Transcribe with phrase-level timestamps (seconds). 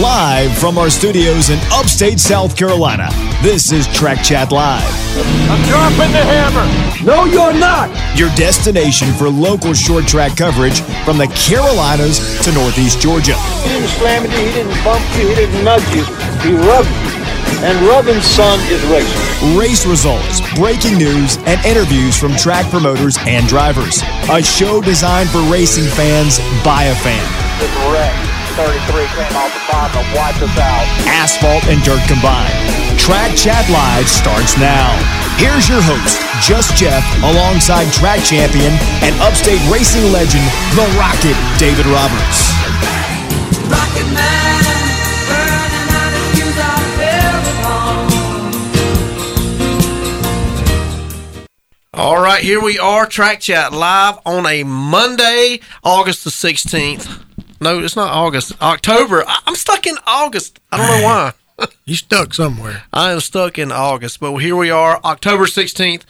[0.00, 3.08] Live from our studios in upstate South Carolina,
[3.42, 4.82] this is Track Chat Live.
[5.50, 7.04] I'm dropping the hammer.
[7.04, 7.90] No, you're not.
[8.16, 13.34] Your destination for local short track coverage from the Carolinas to Northeast Georgia.
[13.34, 16.04] He didn't slam you, he didn't bump you, he didn't nudge you.
[16.40, 17.22] He rubbed you.
[17.64, 19.58] And rubbing son is racing.
[19.58, 24.02] Race results, breaking news, and interviews from track promoters and drivers.
[24.30, 27.22] A show designed for racing fans by a fan.
[27.60, 30.84] This wreck, 33 came off the bottom and wiped us out.
[31.08, 32.52] Asphalt and dirt combined.
[33.00, 34.92] Track Chat Live starts now.
[35.40, 40.44] Here's your host, Just Jeff, alongside track champion and upstate racing legend,
[40.76, 42.52] The Rocket, David Roberts.
[43.72, 44.60] Rocket Man,
[45.32, 48.04] burning out his fuse out very long.
[51.94, 57.31] All right, here we are, Track Chat live on a Monday, August the 16th.
[57.62, 59.24] No, it's not August, October.
[59.26, 60.58] I- I'm stuck in August.
[60.70, 61.32] I don't know why.
[61.84, 62.82] You stuck somewhere.
[62.92, 66.02] I am stuck in August, but here we are, October 16th,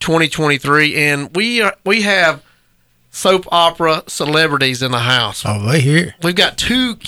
[0.00, 2.42] 2023, and we are, we have
[3.10, 5.42] soap opera celebrities in the house.
[5.44, 6.14] Oh, they here.
[6.22, 6.98] We've got two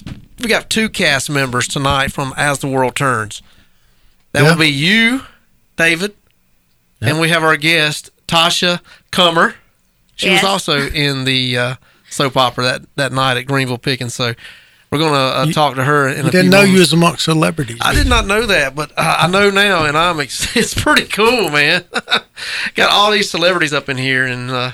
[0.40, 3.40] we got two cast members tonight from As the World Turns.
[4.32, 4.50] That Yeah.
[4.52, 5.22] will be you,
[5.76, 6.14] David,
[7.00, 8.80] and we have our guest Tasha
[9.12, 9.54] Kummer.
[10.16, 10.42] She Yes.
[10.42, 11.74] was also in the uh,
[12.10, 14.14] soap opera that, that night at Greenville Pickens.
[14.14, 14.34] So
[14.90, 17.24] we're going to uh, talk to her in You a didn't know you was amongst
[17.24, 17.78] celebrities.
[17.80, 21.06] I did not know that, but uh, I know now, and I'm ex- it's pretty
[21.06, 21.84] cool, man.
[22.74, 24.72] got all these celebrities up in here, and uh,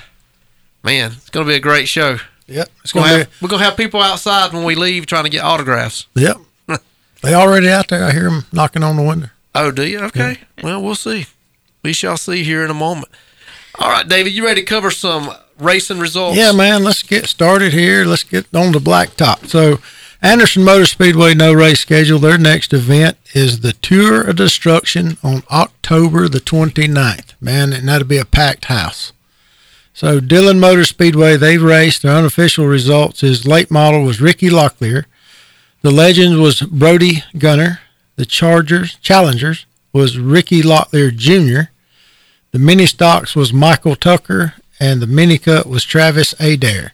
[0.83, 2.17] man, it's going to be a great show.
[2.47, 2.69] Yep.
[2.83, 6.05] It's gonna have, we're gonna have people outside when we leave trying to get autographs.
[6.13, 6.37] Yep.
[7.23, 8.03] they already out there.
[8.03, 9.29] I hear them knocking on the window.
[9.55, 9.99] Oh, do you?
[10.01, 10.39] Okay.
[10.61, 11.25] Well, we'll see.
[11.83, 13.09] We shall see here in a moment.
[13.79, 16.37] All right, David, you ready to cover some racing results?
[16.37, 16.83] Yeah, man.
[16.83, 18.05] Let's get started here.
[18.05, 19.47] Let's get on the blacktop.
[19.47, 19.79] So,
[20.21, 22.19] Anderson Motor Speedway no race schedule.
[22.19, 27.33] Their next event is the Tour of Destruction on October the 29th.
[27.39, 29.13] Man, and that'll be a packed house.
[29.93, 32.01] So, Dillon Motor Speedway, they've raced.
[32.01, 35.05] Their unofficial results is late model was Ricky Locklear.
[35.81, 37.79] The legend was Brody Gunner.
[38.15, 41.69] The Chargers, Challengers was Ricky Locklear Jr.
[42.51, 46.93] The mini stocks was Michael Tucker, and the mini cup was Travis Adair.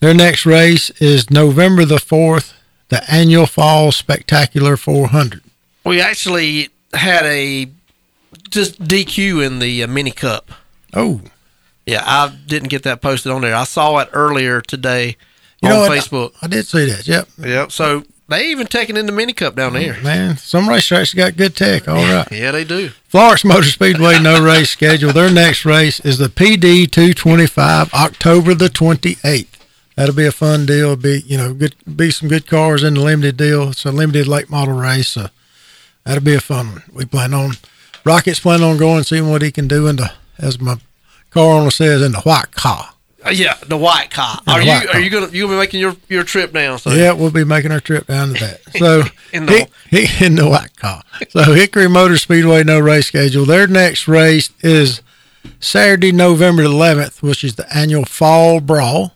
[0.00, 2.54] Their next race is November the 4th,
[2.88, 5.42] the annual Fall Spectacular 400.
[5.84, 7.68] We actually had a
[8.50, 10.50] just DQ in the uh, mini cup.
[10.94, 11.20] Oh,
[11.86, 13.54] Yeah, I didn't get that posted on there.
[13.54, 15.16] I saw it earlier today
[15.62, 15.90] you on?
[15.90, 16.32] Facebook.
[16.42, 17.06] I did see that.
[17.06, 17.28] Yep.
[17.38, 17.72] Yep.
[17.72, 19.94] So they even taking in the mini cup down there.
[19.94, 21.88] Mm, man, some racetracks got good tech.
[21.88, 22.30] All right.
[22.30, 22.90] Yeah, they do.
[23.08, 25.12] Florence Motor Speedway no race schedule.
[25.12, 29.46] Their next race is the PD 225, October the 28th.
[29.96, 30.96] That'll be a fun deal.
[30.96, 33.70] Be you know good be some good cars in the limited deal.
[33.70, 35.26] It's a limited late model race, so
[36.04, 36.82] that'll be a fun one.
[36.92, 37.52] We plan on
[38.04, 40.76] Rocket's planning on going seeing what he can do in the as my
[41.30, 42.94] car owner says in the white car.
[43.24, 44.38] Uh, yeah, the white car.
[44.46, 46.78] Are you are you gonna you gonna be making your your trip down?
[46.78, 48.60] So Yeah, we'll be making our trip down to that.
[48.78, 51.02] So In the- he, he, in the white car.
[51.28, 53.44] So Hickory Motor Speedway no race schedule.
[53.44, 55.02] Their next race is
[55.58, 59.12] Saturday, November 11th, which is the annual Fall Brawl.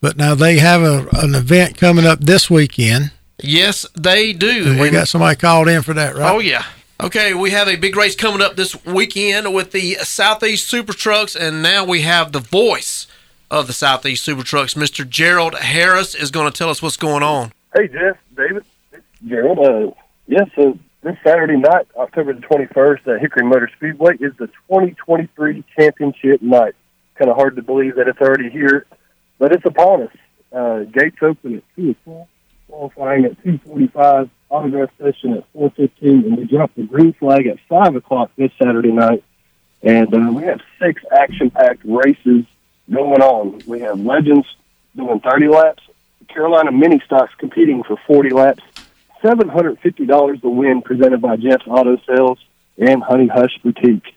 [0.00, 3.12] But now they have a, an event coming up this weekend.
[3.42, 4.64] Yes, they do.
[4.70, 6.34] And we And- got somebody called in for that, right?
[6.34, 6.64] Oh yeah.
[7.00, 11.34] Okay, we have a big race coming up this weekend with the Southeast Super Trucks,
[11.34, 13.08] and now we have the voice
[13.52, 15.06] of the Southeast Super Trucks, Mr.
[15.06, 17.52] Gerald Harris, is going to tell us what's going on.
[17.76, 18.64] Hey, Jeff, David,
[19.28, 19.58] Gerald.
[19.58, 19.90] Uh,
[20.26, 25.64] yeah, so this Saturday night, October the 21st, at Hickory Motor Speedway is the 2023
[25.78, 26.74] championship night.
[27.16, 28.86] Kind of hard to believe that it's already here,
[29.38, 30.16] but it's upon us.
[30.50, 32.28] Uh, gates open at 2 o'clock,
[32.68, 37.96] qualifying at 2.45, autograph session at 4.15, and we drop the green flag at 5
[37.96, 39.22] o'clock this Saturday night.
[39.82, 42.46] And uh, we have six action-packed races
[42.92, 43.60] going on.
[43.66, 44.46] We have Legends
[44.94, 45.82] doing 30 laps,
[46.28, 48.62] Carolina Mini Stocks competing for 40 laps,
[49.22, 52.38] $750 the win presented by Jeff's Auto Sales
[52.78, 54.14] and Honey Hush Boutique.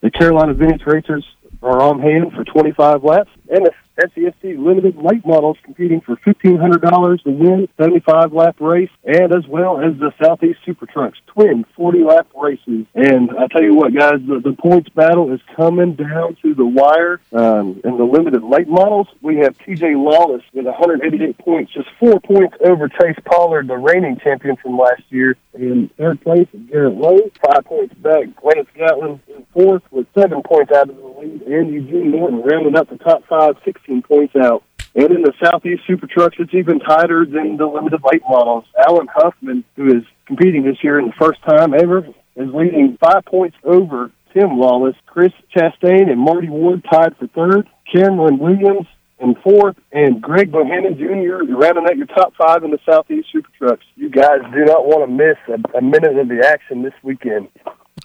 [0.00, 1.26] The Carolina Vintage Racers
[1.62, 7.22] are on hand for 25 laps, and the SESC Limited Late Models competing for $1,500
[7.24, 12.04] to win 75 lap race, and as well as the Southeast Super Trucks twin 40
[12.04, 12.86] lap races.
[12.94, 16.66] And I tell you what, guys, the, the points battle is coming down to the
[16.66, 17.20] wire.
[17.32, 22.20] Um, in the Limited Late Models, we have TJ Lawless with 188 points, just four
[22.20, 25.36] points over Chase Pollard, the reigning champion from last year.
[25.54, 28.26] In third place Garrett Lowe, five points back.
[28.36, 32.76] Glennis Gatlin in fourth with seven points out of the lead, and Eugene Norton rounding
[32.76, 34.62] up the top five, 16 points out.
[34.94, 38.64] And in the Southeast Super Trucks, it's even tighter than the limited late models.
[38.86, 42.06] Alan Huffman, who is competing this year in the first time ever,
[42.36, 44.96] is leading five points over Tim Lawless.
[45.06, 47.68] Chris Chastain and Marty Ward tied for third.
[47.92, 48.86] Cameron Williams
[49.20, 51.52] in fourth, and Greg Bohannon Jr.
[51.54, 53.84] rounding out your top five in the Southeast Super Trucks.
[53.96, 57.48] You guys do not want to miss a, a minute of the action this weekend.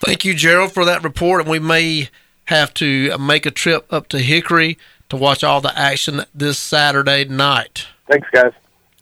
[0.04, 1.42] Thank you, Gerald, for that report.
[1.42, 2.10] And we may
[2.46, 4.78] have to make a trip up to Hickory
[5.14, 7.88] to watch all the action this Saturday night.
[8.08, 8.52] Thanks, guys.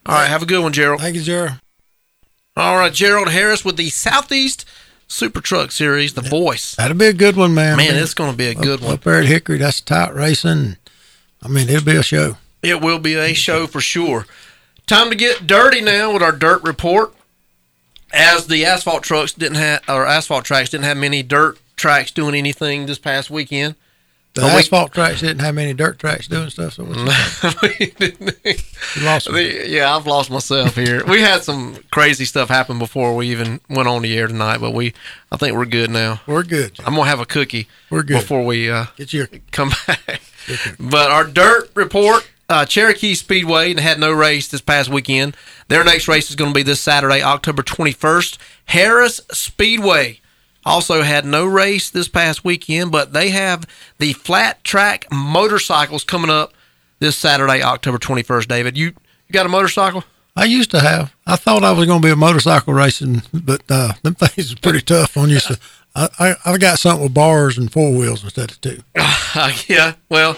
[0.06, 1.02] All right, have a good one, Gerald.
[1.02, 1.60] Thank you, Gerald.
[2.56, 4.66] All right, Gerald Harris with the Southeast
[5.08, 6.76] Super Truck Series, the voice.
[6.76, 7.78] That'll be a good one, man.
[7.78, 8.94] Man, it's going to be a good up, one.
[8.96, 10.78] Up there at Hickory, that's tight racing.
[11.42, 12.38] I mean, it'll be a show.
[12.62, 14.26] It will be a show for sure.
[14.88, 17.14] Time to get dirty now with our dirt report.
[18.14, 22.36] As the asphalt trucks didn't have, or asphalt tracks didn't have many dirt tracks doing
[22.36, 23.76] anything this past weekend.
[24.34, 26.74] The Oh, we- asphalt tracks didn't have many dirt tracks doing stuff.
[26.74, 27.42] So you lost.
[29.28, 31.04] The- yeah, I've lost myself here.
[31.06, 34.72] we had some crazy stuff happen before we even went on the air tonight, but
[34.72, 34.94] we,
[35.32, 36.22] I think we're good now.
[36.28, 36.80] We're good.
[36.86, 37.68] I'm gonna have a cookie.
[37.90, 38.22] We're good.
[38.22, 40.22] before we uh, Get your come back.
[40.80, 45.36] But our dirt report, uh, Cherokee Speedway and had no race this past weekend.
[45.68, 48.38] Their next race is going to be this Saturday, October 21st.
[48.66, 50.21] Harris Speedway
[50.66, 53.66] also had no race this past weekend, but they have
[53.98, 56.54] the flat track motorcycles coming up
[57.00, 58.48] this Saturday, October 21st.
[58.48, 60.04] David, you, you got a motorcycle?
[60.36, 61.14] I used to have.
[61.28, 64.58] I thought I was going to be a motorcycle racing, but uh, them things are
[64.58, 65.40] pretty tough on you.
[65.40, 65.56] So
[65.96, 68.84] I, I, I got something with bars and four wheels instead of two.
[69.34, 70.36] Uh, yeah, well,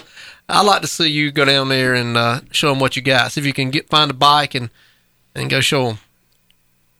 [0.48, 3.32] I'd like to see you go down there and uh, show them what you got.
[3.32, 4.70] See if you can get find a bike and
[5.34, 5.98] and go show them.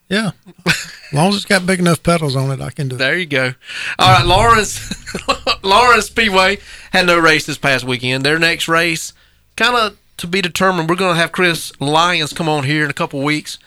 [0.08, 0.32] Yeah,
[1.14, 2.98] as long as it's got big enough pedals on it, I can do it.
[2.98, 3.54] There you go.
[3.98, 4.80] All right, Laurens
[5.62, 6.58] Laurens Speedway
[6.90, 8.24] had no race this past weekend.
[8.24, 9.12] Their next race,
[9.56, 10.88] kind of to be determined.
[10.88, 13.58] We're going to have Chris Lyons come on here in a couple weeks.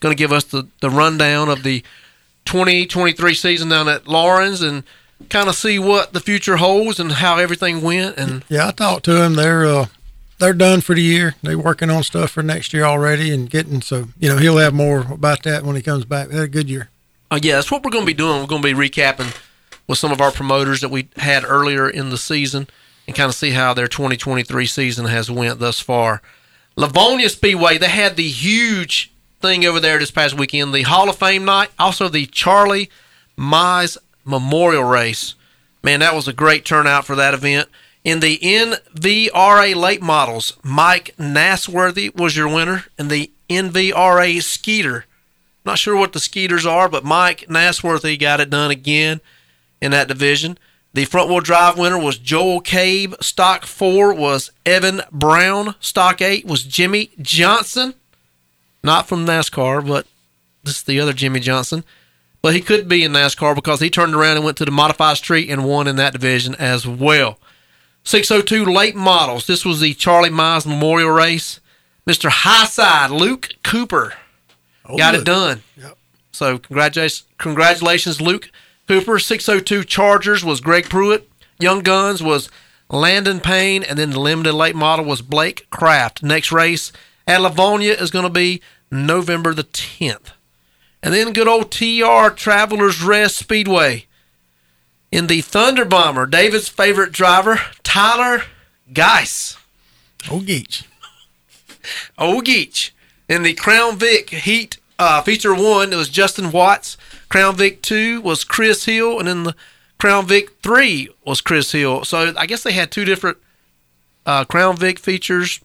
[0.00, 1.82] Going to give us the, the rundown of the
[2.44, 4.82] 2023 season down at Laurens and
[5.28, 8.18] kind of see what the future holds and how everything went.
[8.18, 9.86] And Yeah, I talked to him They're uh,
[10.40, 11.36] they're done for the year.
[11.42, 14.74] They're working on stuff for next year already and getting so you know he'll have
[14.74, 16.28] more about that when he comes back.
[16.28, 16.88] They had a good year.
[17.30, 18.40] Uh, yeah, that's what we're going to be doing.
[18.40, 19.36] We're going to be recapping
[19.86, 22.66] with some of our promoters that we had earlier in the season
[23.06, 26.22] and kind of see how their 2023 season has went thus far.
[26.76, 31.16] Lavonia Speedway, they had the huge thing over there this past weekend, the Hall of
[31.18, 32.90] Fame night, also the Charlie
[33.38, 35.34] Mize Memorial Race.
[35.82, 37.68] Man, that was a great turnout for that event.
[38.02, 45.04] In the NVRA late models, Mike Nasworthy was your winner, and the NVRA Skeeter
[45.64, 49.20] not sure what the Skeeters are, but Mike Nasworthy got it done again
[49.80, 50.58] in that division.
[50.94, 53.14] The front wheel drive winner was Joel Cabe.
[53.20, 55.74] Stock four was Evan Brown.
[55.78, 57.94] Stock eight was Jimmy Johnson.
[58.82, 60.06] Not from NASCAR, but
[60.64, 61.84] this is the other Jimmy Johnson.
[62.42, 65.18] But he could be in NASCAR because he turned around and went to the modified
[65.18, 67.38] street and won in that division as well.
[68.04, 69.46] 602 late models.
[69.46, 71.60] This was the Charlie Mize Memorial Race.
[72.08, 72.30] Mr.
[72.30, 74.14] Highside Luke Cooper
[74.86, 75.22] oh, got Luke.
[75.22, 75.62] it done.
[75.76, 75.98] Yep.
[76.32, 78.50] So congratulations, congratulations, Luke
[78.88, 79.18] Cooper.
[79.18, 81.28] 602 Chargers was Greg Pruitt.
[81.58, 82.48] Young Guns was
[82.88, 86.22] Landon Payne, and then the limited late model was Blake Kraft.
[86.22, 86.90] Next race
[87.26, 90.32] at Lavonia is going to be November the 10th.
[91.02, 94.06] And then good old TR Travelers Rest Speedway.
[95.12, 98.42] In the Thunder Bomber, David's favorite driver, Tyler
[98.92, 99.56] Geis.
[100.30, 100.84] Oh, Geach.
[102.18, 102.94] Old Geach.
[103.28, 106.96] In the Crown Vic Heat uh, feature one, it was Justin Watts.
[107.28, 109.54] Crown Vic two was Chris Hill, and in the
[109.98, 112.04] Crown Vic three was Chris Hill.
[112.04, 113.38] So I guess they had two different
[114.26, 115.60] uh, Crown Vic features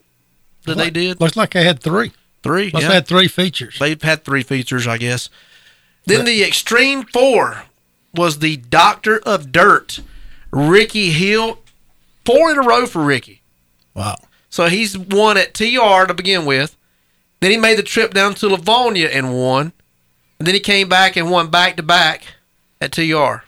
[0.65, 1.19] that they did.
[1.19, 2.11] Looks like they had three.
[2.43, 2.69] Three.
[2.71, 2.93] Must yeah.
[2.93, 3.79] had three features.
[3.79, 5.29] They've had three features, I guess.
[6.05, 7.63] Then the Extreme Four
[8.15, 9.99] was the Doctor of Dirt,
[10.51, 11.59] Ricky Hill.
[12.25, 13.41] Four in a row for Ricky.
[13.93, 14.17] Wow.
[14.49, 16.75] So he's won at TR to begin with.
[17.39, 19.73] Then he made the trip down to Lavonia and won.
[20.39, 22.23] And then he came back and won back to back
[22.81, 23.43] at TR,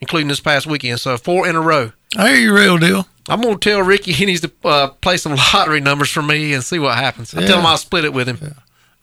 [0.00, 1.00] including this past weekend.
[1.00, 1.92] So four in a row.
[2.16, 3.08] I hear you, real deal.
[3.28, 6.52] I'm going to tell Ricky he needs to uh, play some lottery numbers for me
[6.52, 7.34] and see what happens.
[7.34, 8.54] I tell him I'll split it with him.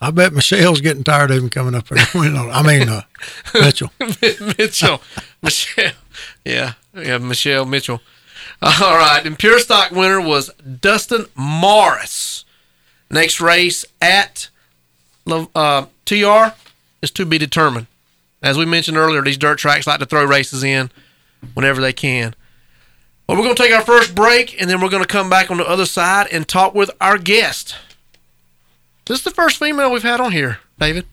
[0.03, 2.03] I bet Michelle's getting tired of him coming up there.
[2.15, 3.03] I mean, uh,
[3.53, 3.91] Mitchell.
[4.57, 5.01] Mitchell,
[5.43, 5.91] Michelle,
[6.43, 8.01] yeah, yeah, Michelle Mitchell.
[8.63, 12.45] All right, and pure stock winner was Dustin Morris.
[13.11, 14.49] Next race at
[15.27, 16.55] uh, TR
[17.01, 17.87] is to be determined.
[18.41, 20.89] As we mentioned earlier, these dirt tracks like to throw races in
[21.53, 22.33] whenever they can.
[23.27, 25.51] Well, we're going to take our first break, and then we're going to come back
[25.51, 27.75] on the other side and talk with our guest.
[29.05, 31.05] This is the first female we've had on here, David.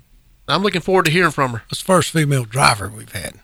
[0.46, 1.62] I'm looking forward to hearing from her.
[1.70, 3.34] It's the first female driver we've had.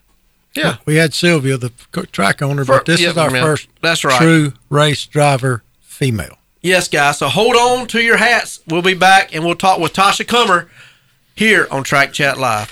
[0.55, 0.77] Yeah.
[0.87, 1.71] We had Sylvia, the
[2.13, 4.17] track owner, For- but this yeah, is our yeah, first that's right.
[4.19, 6.39] true race driver female.
[6.63, 7.19] Yes, guys.
[7.19, 8.61] So hold on to your hats.
[8.69, 10.69] We'll be back, and we'll talk with Tasha Kummer
[11.35, 12.71] here on Track Chat Live.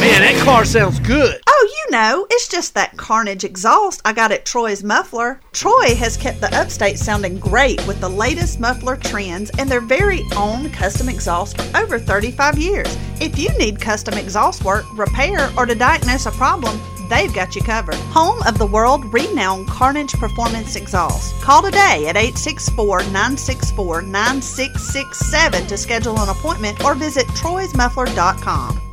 [0.00, 1.42] Man, that car sounds good.
[1.46, 5.40] Oh, you know, it's just that Carnage exhaust I got at Troy's Muffler.
[5.52, 10.22] Troy has kept the upstate sounding great with the latest muffler trends and their very
[10.38, 12.96] own custom exhaust for over 35 years.
[13.20, 16.80] If you need custom exhaust work, repair, or to diagnose a problem,
[17.10, 17.96] they've got you covered.
[18.16, 21.38] Home of the world renowned Carnage Performance Exhaust.
[21.42, 28.89] Call today at 864 964 9667 to schedule an appointment or visit troysmuffler.com.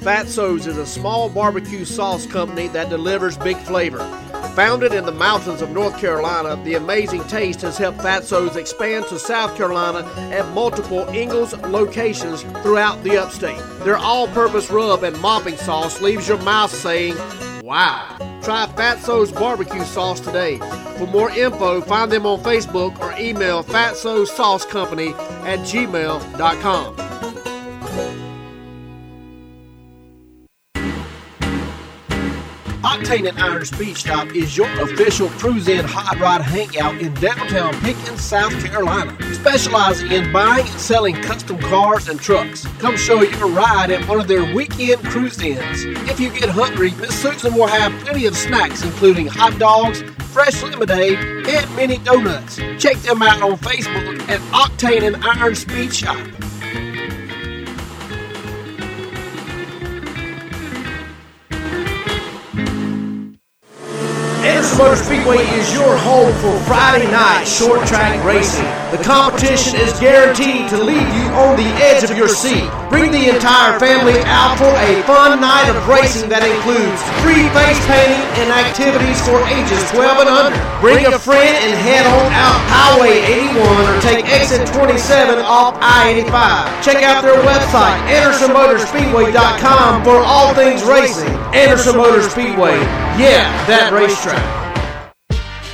[0.00, 3.98] Fatso's is a small barbecue sauce company that delivers big flavor.
[4.54, 9.18] Founded in the mountains of North Carolina, the amazing taste has helped Fatso's expand to
[9.18, 13.60] South Carolina at multiple Ingles locations throughout the upstate.
[13.80, 17.14] Their all-purpose rub and mopping sauce leaves your mouth saying,
[17.62, 18.16] Wow!
[18.42, 20.56] Try Fatso's barbecue sauce today.
[20.96, 25.08] For more info, find them on Facebook or email Fatso's Sauce Company
[25.44, 27.09] at gmail.com.
[33.10, 38.20] Octane and Iron Speed Shop is your official cruise-in hot rod hangout in downtown Pickens,
[38.20, 39.16] South Carolina.
[39.34, 42.64] Specializing in buying and selling custom cars and trucks.
[42.78, 45.86] Come show your ride at one of their weekend cruise-ins.
[46.08, 50.02] If you get hungry, Miss Susan will have plenty of snacks including hot dogs,
[50.32, 52.58] fresh lemonade, and mini donuts.
[52.78, 56.16] Check them out on Facebook at Octane and Iron Speed Shop.
[64.40, 68.64] Anderson Motor Speedway is your home for Friday night short track racing.
[68.88, 72.64] The competition is guaranteed to leave you on the edge of your seat.
[72.88, 77.76] Bring the entire family out for a fun night of racing that includes free face
[77.84, 80.56] painting and activities for ages 12 and under.
[80.80, 83.20] Bring a friend and head on out Highway
[83.52, 86.80] 81 or take exit 27 off I-85.
[86.80, 91.28] Check out their website, AndersonMotorspeedway.com for all things racing.
[91.52, 92.80] Anderson Motor Speedway.
[93.18, 94.60] Yeah, that racetrack.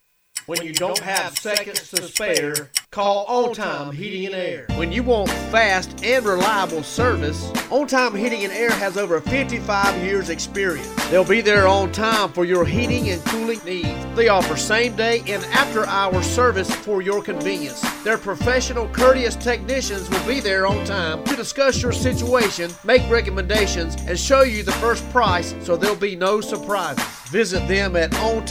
[0.47, 4.67] When you don't have seconds to spare, call On Time Heating and Air.
[4.75, 10.03] When you want fast and reliable service, On Time Heating and Air has over 55
[10.03, 10.93] years experience.
[11.09, 14.17] They'll be there on time for your heating and cooling needs.
[14.17, 17.81] They offer same day and after hour service for your convenience.
[18.03, 23.95] Their professional, courteous technicians will be there on time to discuss your situation, make recommendations,
[24.09, 27.05] and show you the first price so there'll be no surprises.
[27.29, 28.51] Visit them at ontimesc.com.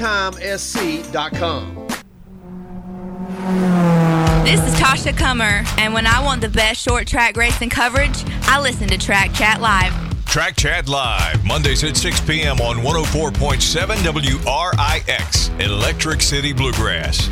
[4.44, 8.60] This is Tasha Kummer, and when I want the best short track racing coverage, I
[8.60, 9.94] listen to Track Chat Live.
[10.26, 12.60] Track Chat Live, Mondays at 6 p.m.
[12.62, 17.30] on 104.7 WRIX, Electric City Bluegrass.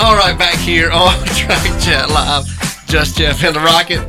[0.00, 2.46] All right, back here on Track Chat Live,
[2.86, 4.06] Just Jeff and the Rocket,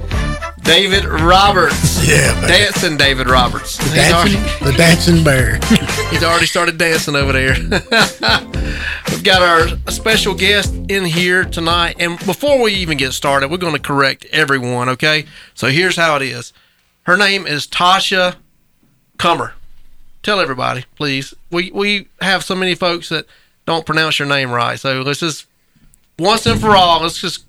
[0.63, 1.98] David Roberts.
[2.09, 2.49] Yeah, man.
[2.49, 3.77] Dancing David Roberts.
[3.77, 5.57] The dancing, already, the dancing bear.
[6.09, 7.53] he's already started dancing over there.
[9.11, 11.97] We've got our special guest in here tonight.
[11.99, 15.25] And before we even get started, we're going to correct everyone, okay?
[15.53, 16.51] So here's how it is
[17.03, 18.37] her name is Tasha
[19.19, 19.51] Kummer.
[20.23, 21.35] Tell everybody, please.
[21.51, 23.27] We, we have so many folks that
[23.67, 24.79] don't pronounce your name right.
[24.79, 25.45] So let's just,
[26.17, 27.45] once and for all, let's just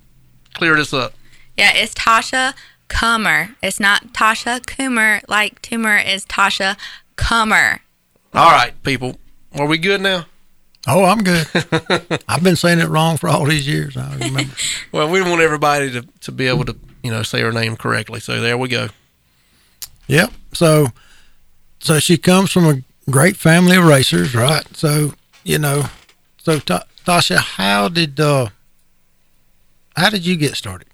[0.53, 1.15] clear this up.
[1.57, 2.53] Yeah, it's Tasha
[2.91, 3.55] Kummer.
[3.63, 6.77] It's not Tasha Coomer like tumor is Tasha
[7.17, 7.79] Kummer.
[8.35, 9.17] All right, people.
[9.59, 10.27] Are we good now?
[10.87, 11.47] Oh, I'm good.
[12.29, 13.97] I've been saying it wrong for all these years.
[13.97, 14.53] I remember.
[14.93, 18.19] Well, we want everybody to, to be able to, you know, say her name correctly.
[18.21, 18.89] So there we go.
[20.09, 20.33] Yep.
[20.53, 20.89] So,
[21.81, 24.65] so she comes from a great family of racers, right?
[24.77, 25.13] So,
[25.45, 25.85] you know,
[26.39, 28.49] so Ta- Tasha, how did uh,
[29.97, 30.89] how did you get started?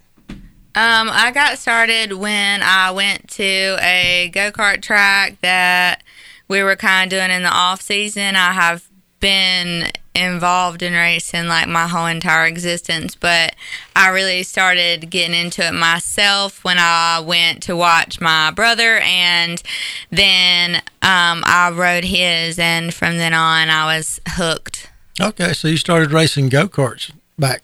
[0.77, 6.03] Um, I got started when I went to a go kart track that
[6.49, 8.37] we were kind of doing in the off season.
[8.37, 8.87] I have
[9.19, 13.57] been involved in racing like my whole entire existence, but
[13.97, 19.63] I really started getting into it myself when I went to watch my brother, and
[20.11, 24.91] then um, I rode his, and from then on, I was hooked.
[25.19, 27.63] Okay, so you started racing go karts back.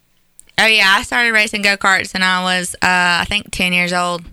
[0.58, 3.92] Oh yeah, I started racing go karts when I was, uh, I think, ten years
[3.92, 4.24] old.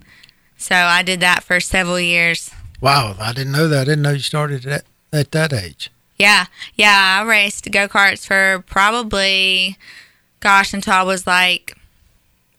[0.57, 2.51] So I did that for several years.
[2.81, 3.81] Wow, I didn't know that.
[3.81, 5.91] I didn't know you started at at that age.
[6.17, 6.45] Yeah,
[6.75, 9.77] yeah, I raced go karts for probably,
[10.41, 11.77] gosh, until I was like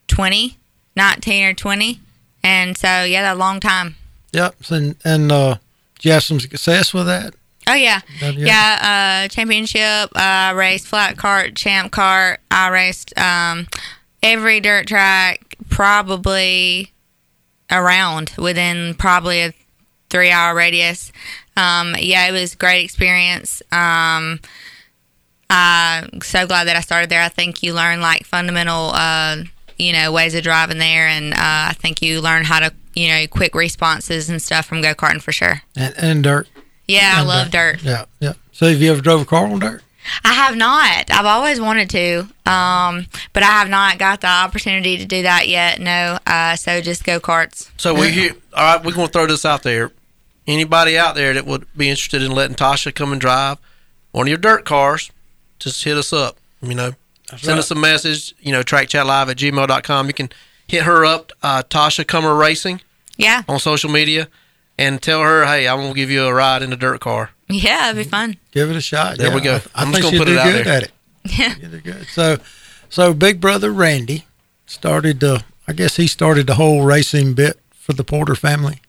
[0.08, 0.56] 20,
[0.96, 2.00] 19 or 20.
[2.42, 3.96] And so, yeah, a long time.
[4.32, 4.56] Yep.
[4.70, 5.56] And and uh,
[5.96, 7.34] did you have some success with that?
[7.70, 8.00] Oh, yeah.
[8.20, 10.10] Yeah, uh, championship.
[10.16, 12.40] I raced flat cart, champ cart.
[12.50, 13.68] I raced um,
[14.22, 16.92] every dirt track probably
[17.70, 19.54] around within probably a
[20.08, 21.12] three hour radius.
[21.56, 23.62] Um, yeah, it was a great experience.
[23.70, 24.40] Um,
[25.48, 27.22] I'm so glad that I started there.
[27.22, 29.44] I think you learn like fundamental, uh,
[29.78, 33.08] you know, ways of driving there, and uh, I think you learn how to, you
[33.08, 35.62] know, quick responses and stuff from go karting for sure.
[35.76, 36.48] And and dirt.
[36.90, 37.82] Yeah, I love dirt.
[37.82, 38.34] Yeah, yeah.
[38.52, 39.82] So have you ever drove a car on dirt?
[40.24, 41.10] I have not.
[41.10, 42.20] I've always wanted to,
[42.50, 45.80] um, but I have not got the opportunity to do that yet.
[45.80, 47.70] No, uh, so just go karts.
[47.76, 48.34] So we here.
[48.54, 49.92] All right, we're going to throw this out there.
[50.46, 53.58] Anybody out there that would be interested in letting Tasha come and drive
[54.12, 55.10] one of your dirt cars,
[55.58, 56.36] just hit us up.
[56.62, 56.92] You know,
[57.28, 57.58] send right.
[57.58, 58.34] us a message.
[58.40, 60.06] You know, trackchatlive at gmail.com.
[60.06, 60.30] You can
[60.66, 62.80] hit her up, uh, Tasha Kummer Racing,
[63.16, 64.28] Yeah, on social media,
[64.80, 67.30] and tell her, hey, I'm going to give you a ride in the dirt car.
[67.48, 68.36] yeah, it'd be fun.
[68.52, 69.18] Give it a shot.
[69.18, 69.54] There Yeah, we go.
[69.54, 70.74] I, I I'm just think gonna she'd put it do out good there.
[70.76, 70.92] at it.
[71.38, 71.54] Yeah.
[71.56, 72.06] You do good.
[72.08, 72.38] So,
[72.88, 74.24] so Big Brother Randy
[74.66, 75.22] started.
[75.22, 78.80] Uh, I guess he started the whole racing bit for the Porter family.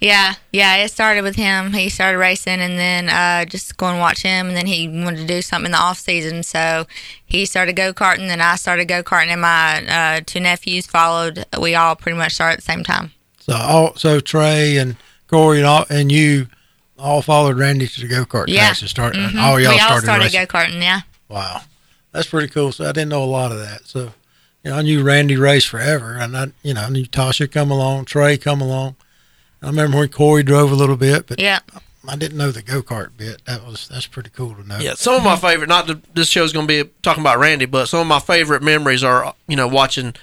[0.00, 0.76] Yeah, yeah.
[0.76, 1.72] It started with him.
[1.72, 4.46] He started racing, and then uh, just go and watch him.
[4.46, 6.86] And then he wanted to do something in the off season, so
[7.26, 8.28] he started go karting.
[8.28, 11.44] Then I started go karting, and my uh, two nephews followed.
[11.60, 13.10] We all pretty much started at the same time.
[13.40, 14.94] So, all so Trey and
[15.32, 16.46] Corey and all and you
[16.98, 18.66] all followed Randy to the go kart Yeah.
[18.66, 19.18] tracks and started.
[19.30, 19.40] Mhm.
[19.42, 20.82] All y'all we all started, started go karting.
[20.82, 21.00] Yeah.
[21.28, 21.62] Wow,
[22.12, 22.70] that's pretty cool.
[22.70, 23.86] So I didn't know a lot of that.
[23.86, 24.12] So,
[24.62, 27.70] you know, I knew Randy raced forever, and I, you know, I knew Tasha come
[27.70, 28.96] along, Trey come along.
[29.62, 31.60] I remember when Corey drove a little bit, but Yeah.
[32.06, 33.42] I didn't know the go kart bit.
[33.46, 34.78] That was that's pretty cool to know.
[34.80, 35.68] Yeah, some of my favorite.
[35.68, 38.62] Not that this show's going to be talking about Randy, but some of my favorite
[38.62, 40.14] memories are you know watching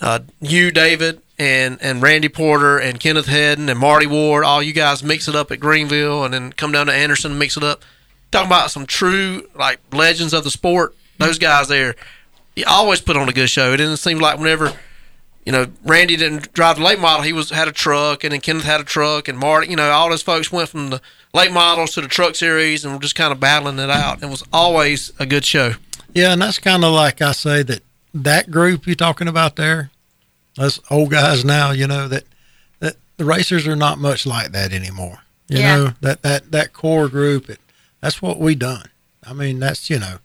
[0.00, 4.44] uh, you, David, and and Randy Porter and Kenneth Hedden and Marty Ward.
[4.44, 7.38] All you guys mix it up at Greenville, and then come down to Anderson and
[7.38, 7.82] mix it up.
[8.30, 10.94] Talking about some true like legends of the sport.
[11.18, 11.96] Those guys there,
[12.54, 13.72] you always put on a good show.
[13.72, 14.72] It didn't seem like whenever.
[15.44, 17.22] You know, Randy didn't drive the late model.
[17.22, 19.70] He was had a truck, and then Kenneth had a truck, and Marty.
[19.70, 21.00] You know, all those folks went from the
[21.32, 24.22] late models to the truck series, and were just kind of battling it out.
[24.22, 25.74] It was always a good show.
[26.12, 29.90] Yeah, and that's kind of like I say that that group you're talking about there,
[30.58, 32.24] us old guys now, you know that
[32.80, 35.20] that the racers are not much like that anymore.
[35.48, 35.76] You Yeah.
[35.76, 37.60] know that that that core group, it,
[38.00, 38.88] that's what we done.
[39.26, 40.18] I mean, that's you know,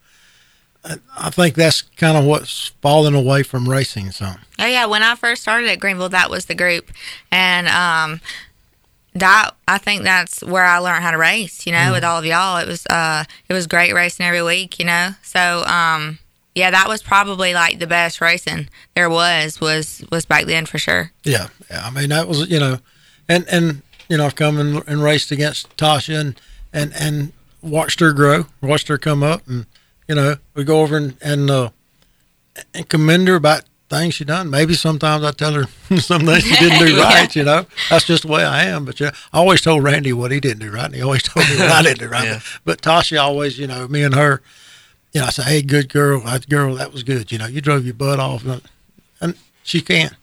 [0.86, 4.40] I, I think that's kind of what's falling away from racing some.
[4.60, 6.92] Oh yeah, when I first started at Greenville, that was the group,
[7.32, 8.22] and um,
[9.16, 11.66] that I think that's where I learned how to race.
[11.66, 14.80] You know, with all of y'all, it was uh, it was great racing every week.
[14.80, 16.20] You know, so um,
[16.56, 20.78] yeah, that was probably like the best racing there was was was back then for
[20.78, 21.12] sure.
[21.24, 21.86] Yeah, yeah.
[21.86, 22.80] I mean, that was you know,
[23.28, 26.40] and and you know, I've come and, and raced against Tasha and
[26.72, 29.66] and and watched her grow, watched her come up, and
[30.08, 31.70] you know, we go over and and uh,
[32.74, 34.50] and commend her about things she done.
[34.50, 35.64] Maybe sometimes I tell her
[36.00, 37.04] some things she didn't do Yeah.
[37.04, 37.36] right.
[37.36, 38.86] You know, that's just the way I am.
[38.86, 41.48] But yeah, I always told Randy what he didn't do right, and he always told
[41.50, 42.24] me what I didn't do right.
[42.34, 42.40] Yeah.
[42.66, 44.42] But Tasha always, you know, me and her.
[45.14, 47.62] You know, I say, "Hey, good girl, that girl, that was good." You know, you
[47.62, 48.44] drove your butt off,
[49.22, 50.14] and she can't.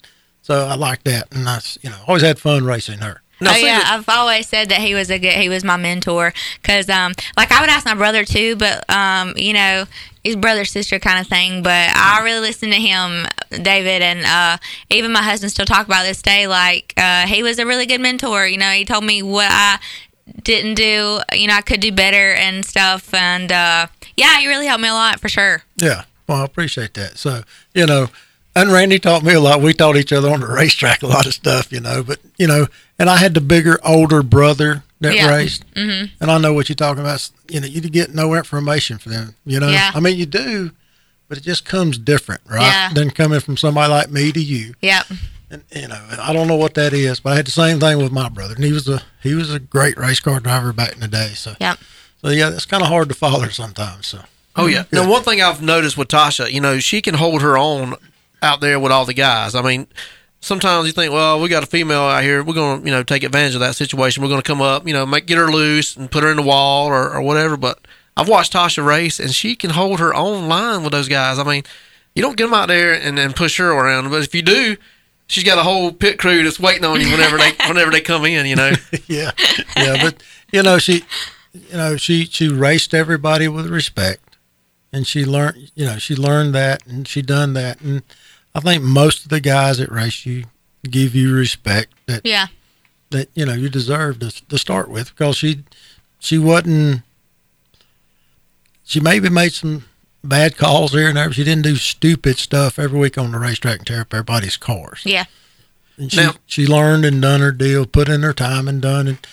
[0.42, 3.22] So I like that, and I, you know, always had fun racing her.
[3.40, 5.76] Now, oh yeah, the- I've always said that he was a good, he was my
[5.76, 9.84] mentor because, um, like I would ask my brother too, but um, you know,
[10.24, 11.62] he's brother sister kind of thing.
[11.62, 13.26] But I really listened to him,
[13.62, 14.58] David, and uh,
[14.90, 16.46] even my husband still talk about this day.
[16.48, 18.46] Like uh, he was a really good mentor.
[18.46, 19.78] You know, he told me what I
[20.42, 21.20] didn't do.
[21.32, 23.14] You know, I could do better and stuff.
[23.14, 23.86] And uh,
[24.20, 25.62] yeah, you really helped me a lot for sure.
[25.76, 26.04] Yeah.
[26.28, 27.18] Well, I appreciate that.
[27.18, 27.42] So,
[27.74, 28.08] you know,
[28.54, 29.60] and Randy taught me a lot.
[29.62, 32.46] We taught each other on the racetrack a lot of stuff, you know, but, you
[32.46, 32.66] know,
[32.98, 35.28] and I had the bigger, older brother that Yeah.
[35.34, 35.64] raced.
[35.74, 36.10] Mhm.
[36.20, 37.28] And I know what you're talking about.
[37.48, 39.70] You know, you get no information from them, you know?
[39.70, 39.90] Yeah.
[39.94, 40.72] I mean, you do,
[41.28, 42.60] but it just comes different, right?
[42.62, 42.92] Yeah.
[42.92, 44.74] Than coming from somebody like me to you.
[44.82, 45.06] Yep.
[45.52, 47.98] And, you know, I don't know what that is, but I had the same thing
[47.98, 48.54] with my brother.
[48.54, 51.32] And he was a, he was a great race car driver back in the day.
[51.34, 51.78] So, Yep.
[52.22, 54.08] So yeah, it's kind of hard to follow her sometimes.
[54.08, 54.22] So,
[54.56, 54.84] Oh yeah.
[54.92, 57.94] Now one thing I've noticed with Tasha, you know, she can hold her own
[58.42, 59.54] out there with all the guys.
[59.54, 59.86] I mean,
[60.40, 63.02] sometimes you think, well, we got a female out here, we're going to, you know,
[63.02, 64.22] take advantage of that situation.
[64.22, 66.36] We're going to come up, you know, make get her loose and put her in
[66.36, 67.56] the wall or, or whatever.
[67.56, 71.38] But I've watched Tasha race, and she can hold her own line with those guys.
[71.38, 71.62] I mean,
[72.14, 74.76] you don't get them out there and, and push her around, but if you do,
[75.26, 78.24] she's got a whole pit crew that's waiting on you whenever they whenever they come
[78.24, 78.46] in.
[78.46, 78.72] You know.
[79.06, 79.30] yeah,
[79.76, 81.04] yeah, but you know she,
[81.52, 84.36] you know she she raced everybody with respect,
[84.92, 88.02] and she learned you know she learned that and she done that, and
[88.54, 90.44] I think most of the guys that race you
[90.88, 92.46] give you respect that Yeah.
[93.10, 95.64] that you know you deserve to to start with because she
[96.18, 97.02] she wasn't
[98.84, 99.84] she maybe made some
[100.24, 101.28] bad calls here and there.
[101.28, 104.56] But she didn't do stupid stuff every week on the racetrack and tear up everybody's
[104.56, 105.02] cars.
[105.04, 105.24] Yeah.
[105.96, 109.26] And she, she learned and done her deal, put in her time and done it.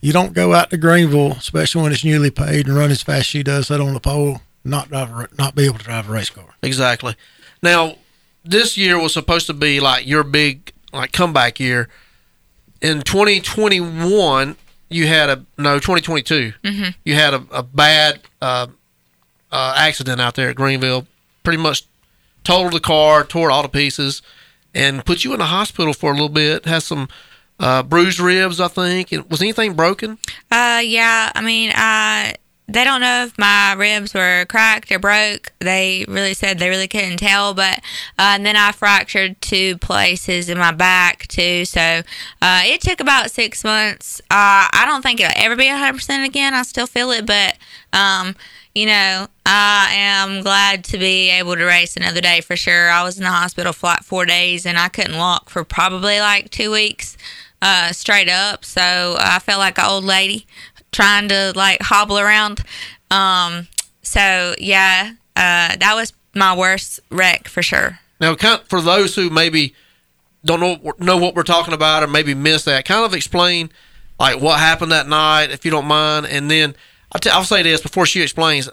[0.00, 3.20] You don't go out to Greenville, especially when it's newly paid, and run as fast
[3.20, 6.08] as she does, sit on the pole, not drive, a, not be able to drive
[6.08, 6.54] a race car.
[6.62, 7.16] Exactly.
[7.62, 7.96] Now,
[8.44, 11.88] this year was supposed to be like your big like comeback year.
[12.80, 14.56] In 2021,
[14.88, 16.52] you had a no 2022.
[16.62, 16.94] Mhm.
[17.04, 18.68] You had a, a bad uh,
[19.50, 21.06] uh, accident out there at Greenville.
[21.42, 21.84] Pretty much
[22.44, 24.22] totaled the car, tore it all to pieces,
[24.74, 26.66] and put you in the hospital for a little bit.
[26.66, 27.08] Has some
[27.60, 29.10] uh, bruised ribs, I think.
[29.28, 30.18] Was anything broken?
[30.50, 31.32] Uh, yeah.
[31.34, 32.32] I mean, uh,
[32.70, 35.52] they don't know if my ribs were cracked or broke.
[35.58, 37.54] They really said they really couldn't tell.
[37.54, 37.78] But
[38.18, 41.64] uh, and then I fractured two places in my back too.
[41.64, 41.80] So
[42.42, 44.20] uh, it took about six months.
[44.30, 46.52] Uh, I don't think it'll ever be hundred percent again.
[46.52, 47.56] I still feel it, but
[47.94, 48.36] um,
[48.74, 52.90] you know, I am glad to be able to race another day for sure.
[52.90, 56.20] I was in the hospital for like four days and I couldn't walk for probably
[56.20, 57.16] like two weeks
[57.62, 58.64] uh, straight up.
[58.64, 60.46] So I felt like an old lady
[60.92, 62.62] trying to like hobble around.
[63.10, 63.68] Um,
[64.02, 67.98] so yeah, uh, that was my worst wreck for sure.
[68.20, 69.74] Now, kind for those who maybe
[70.44, 73.70] don't know what- know what we're talking about or maybe miss that, kind of explain
[74.18, 76.74] like what happened that night, if you don't mind, and then
[77.12, 78.68] I'll, t- I'll say this before she explains.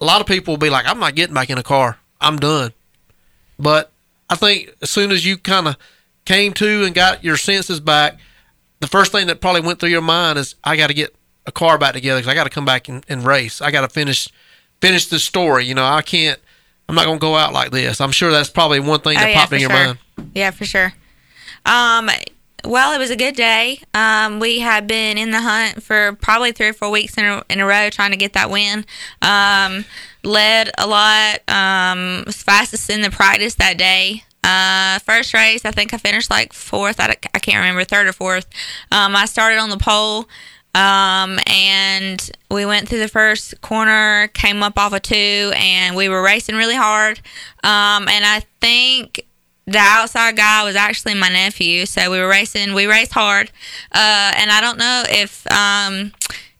[0.00, 1.98] A lot of people will be like, "I'm not getting back in a car.
[2.20, 2.72] I'm done."
[3.58, 3.90] But
[4.30, 5.76] I think as soon as you kind of
[6.28, 8.18] came to and got your senses back,
[8.80, 11.14] the first thing that probably went through your mind is, "I got to get
[11.46, 13.60] a car back together because I got to come back and, and race.
[13.62, 14.28] I got to finish
[14.80, 15.64] finish the story.
[15.64, 16.38] You know, I can't.
[16.88, 18.00] I'm not going to go out like this.
[18.00, 19.84] I'm sure that's probably one thing that Oh, yeah, popped in your sure.
[19.86, 19.98] mind.
[20.34, 20.92] Yeah, for sure.
[21.66, 22.08] Um,
[22.64, 23.80] well, it was a good day.
[23.94, 27.42] Um, we had been in the hunt for probably three or four weeks in a,
[27.50, 28.86] in a row trying to get that win.
[29.20, 29.84] Um,
[30.24, 31.40] led a lot.
[31.48, 34.24] Um, was fastest in the practice that day.
[34.44, 37.00] Uh, first race, I think I finished like fourth.
[37.00, 38.46] I, I can't remember, third or fourth.
[38.90, 40.28] Um, I started on the pole.
[40.74, 46.08] Um, and we went through the first corner, came up off a two, and we
[46.08, 47.18] were racing really hard.
[47.64, 49.26] Um, and I think
[49.66, 52.74] the outside guy was actually my nephew, so we were racing.
[52.74, 53.50] We raced hard,
[53.92, 56.12] uh, and I don't know if um,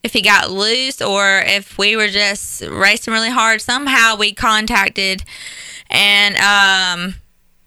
[0.03, 3.63] if he got loose or if we were just racing really hard.
[3.63, 5.25] Somehow we contacted,
[5.91, 7.15] and um,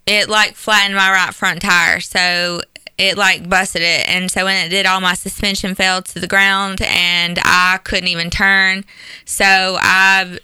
[0.06, 2.62] it like flattened my right front tire, so
[2.98, 4.08] it like busted it.
[4.08, 8.10] And so when it did, all my suspension fell to the ground, and I couldn't
[8.10, 8.86] even turn.
[9.26, 10.40] So I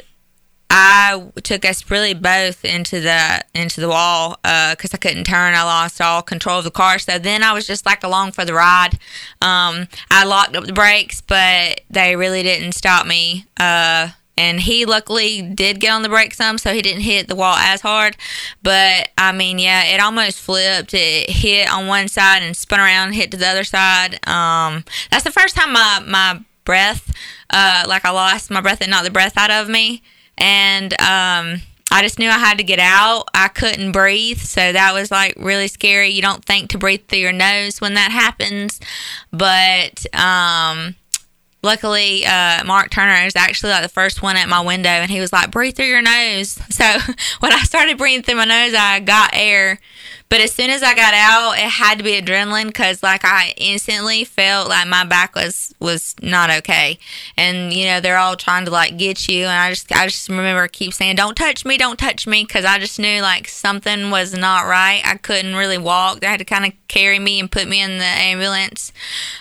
[0.69, 5.53] I took us really both into the into the wall because I couldn't turn.
[5.53, 6.99] I lost all control of the car.
[6.99, 8.99] So then I was just like along for the ride.
[9.41, 13.45] Um, I locked up the brakes, but they really didn't stop me.
[13.57, 17.35] Uh, and he luckily did get on the brake some, so he didn't hit the
[17.35, 18.15] wall as hard.
[18.63, 20.93] But I mean, yeah, it almost flipped.
[20.93, 24.25] It hit on one side and spun around, hit to the other side.
[24.27, 27.13] Um, that's the first time my my breath,
[27.49, 30.03] uh, like I lost my breath and not the breath out of me
[30.37, 33.25] and um, I just knew I had to get out.
[33.33, 36.09] I couldn't breathe, so that was like really scary.
[36.09, 38.79] You don't think to breathe through your nose when that happens,
[39.31, 40.95] but um,
[41.63, 45.19] luckily uh, Mark Turner is actually like the first one at my window, and he
[45.19, 46.85] was like, "Breathe through your nose." So
[47.39, 49.79] when I started breathing through my nose, I got air.
[50.29, 53.53] But as soon as I got out, it had to be adrenaline because like I
[53.57, 56.99] instantly felt like my back was was not okay,
[57.35, 60.29] and you know they're all trying to like get you, and I just I just
[60.29, 64.11] remember keep saying, "Don't touch me, don't touch me," because I just knew like something
[64.11, 65.01] was not right.
[65.03, 66.19] I couldn't really walk.
[66.19, 68.91] They had to kind of carry me and put me in the ambulance.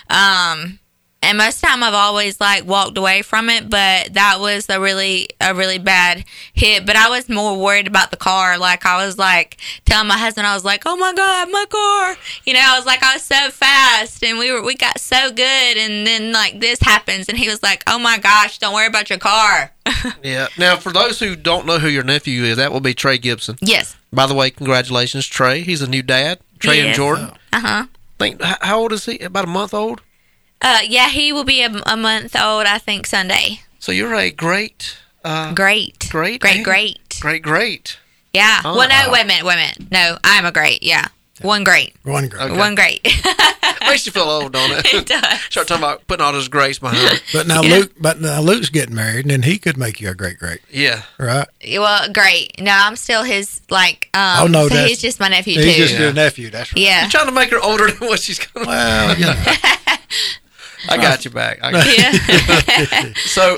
[0.09, 0.79] Um,
[1.27, 4.69] and most of the time I've always like walked away from it, but that was
[4.69, 6.85] a really a really bad hit.
[6.85, 8.57] But I was more worried about the car.
[8.57, 12.15] Like I was like telling my husband, I was like, "Oh my god, my car!"
[12.45, 15.29] You know, I was like, I was so fast, and we were we got so
[15.29, 18.87] good, and then like this happens, and he was like, "Oh my gosh, don't worry
[18.87, 19.71] about your car."
[20.23, 20.47] Yeah.
[20.57, 23.57] Now, for those who don't know who your nephew is, that will be Trey Gibson.
[23.61, 23.95] yes.
[24.11, 25.61] By the way, congratulations, Trey.
[25.61, 26.39] He's a new dad.
[26.59, 27.31] Trey and Jordan.
[27.53, 27.85] Uh huh.
[28.17, 29.19] Think how old is he?
[29.19, 30.01] About a month old.
[30.61, 33.61] Uh, yeah, he will be a, a month old, I think, Sunday.
[33.79, 36.07] So you're a great, uh, Great.
[36.09, 37.17] great, Great, great.
[37.21, 37.97] great, great.
[38.33, 38.61] Yeah.
[38.65, 39.13] Oh, well, no, wow.
[39.13, 39.91] wait a minute, wait a minute.
[39.91, 40.83] No, I'm a great.
[40.83, 41.07] Yeah.
[41.43, 41.95] One great.
[42.03, 42.41] One great.
[42.41, 42.57] Okay.
[42.57, 43.03] One great.
[43.81, 44.85] Makes you feel old, don't it?
[44.93, 45.39] it does.
[45.41, 47.23] Start talking about putting all this grace behind it.
[47.31, 50.15] But now Luke, but now Luke's getting married, and then he could make you a
[50.15, 51.03] great great, Yeah.
[51.19, 51.47] right?
[51.63, 52.59] Well, great.
[52.59, 55.81] No, I'm still his, like, um, Oh, no, so he's just my nephew, He's too.
[55.87, 56.49] just your nephew.
[56.49, 56.81] That's right.
[56.81, 57.01] yeah.
[57.01, 58.65] You're trying to make her older than what she's gonna.
[58.65, 59.35] Well, you know,
[60.89, 61.59] I got you back.
[61.61, 61.93] I got you.
[61.97, 63.13] Yeah.
[63.25, 63.57] So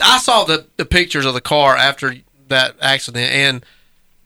[0.00, 2.14] I saw the the pictures of the car after
[2.48, 3.64] that accident and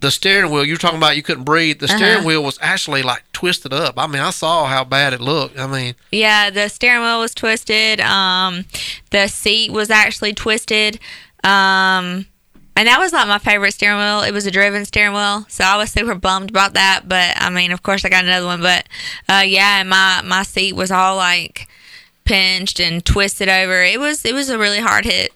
[0.00, 0.64] the steering wheel.
[0.64, 1.78] You were talking about you couldn't breathe.
[1.80, 2.26] The steering Uh-huh.
[2.26, 3.94] wheel was actually like twisted up.
[3.96, 5.58] I mean, I saw how bad it looked.
[5.58, 8.00] I mean, yeah, the steering wheel was twisted.
[8.00, 8.66] Um,
[9.10, 10.98] the seat was actually twisted.
[11.42, 12.26] Um,
[12.76, 14.22] and that was like my favorite steering wheel.
[14.22, 17.02] It was a driven steering wheel, so I was super bummed about that.
[17.08, 18.60] But I mean, of course, I got another one.
[18.60, 18.88] But
[19.28, 21.68] uh, yeah, and my my seat was all like
[22.24, 23.82] pinched and twisted over.
[23.82, 25.32] It was it was a really hard hit.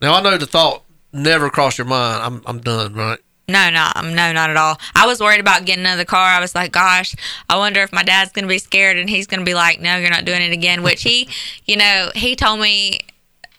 [0.00, 2.22] now I know the thought never crossed your mind.
[2.22, 3.18] I'm I'm done, right?
[3.48, 4.78] No, not no, not at all.
[4.94, 6.28] I was worried about getting another car.
[6.28, 7.14] I was like, gosh,
[7.48, 10.10] I wonder if my dad's gonna be scared and he's gonna be like, no, you're
[10.10, 10.82] not doing it again.
[10.82, 11.28] Which he,
[11.66, 13.00] you know, he told me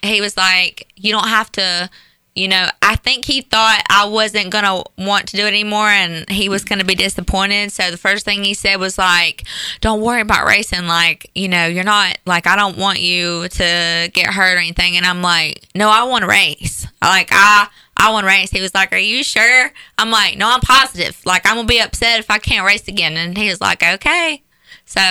[0.02, 1.90] he was like, you don't have to.
[2.36, 6.28] You know, I think he thought I wasn't gonna want to do it anymore, and
[6.30, 7.72] he was gonna be disappointed.
[7.72, 9.44] So the first thing he said was like,
[9.82, 10.88] "Don't worry about racing.
[10.88, 14.98] Like, you know, you're not like I don't want you to get hurt or anything."
[14.98, 16.88] And I'm like, "No, I want to race.
[17.04, 17.68] Like, I
[17.98, 21.20] I want to race." He was like, "Are you sure?" I'm like, "No, I'm positive.
[21.26, 24.42] Like, I'm gonna be upset if I can't race again." And he was like, "Okay."
[24.86, 25.02] So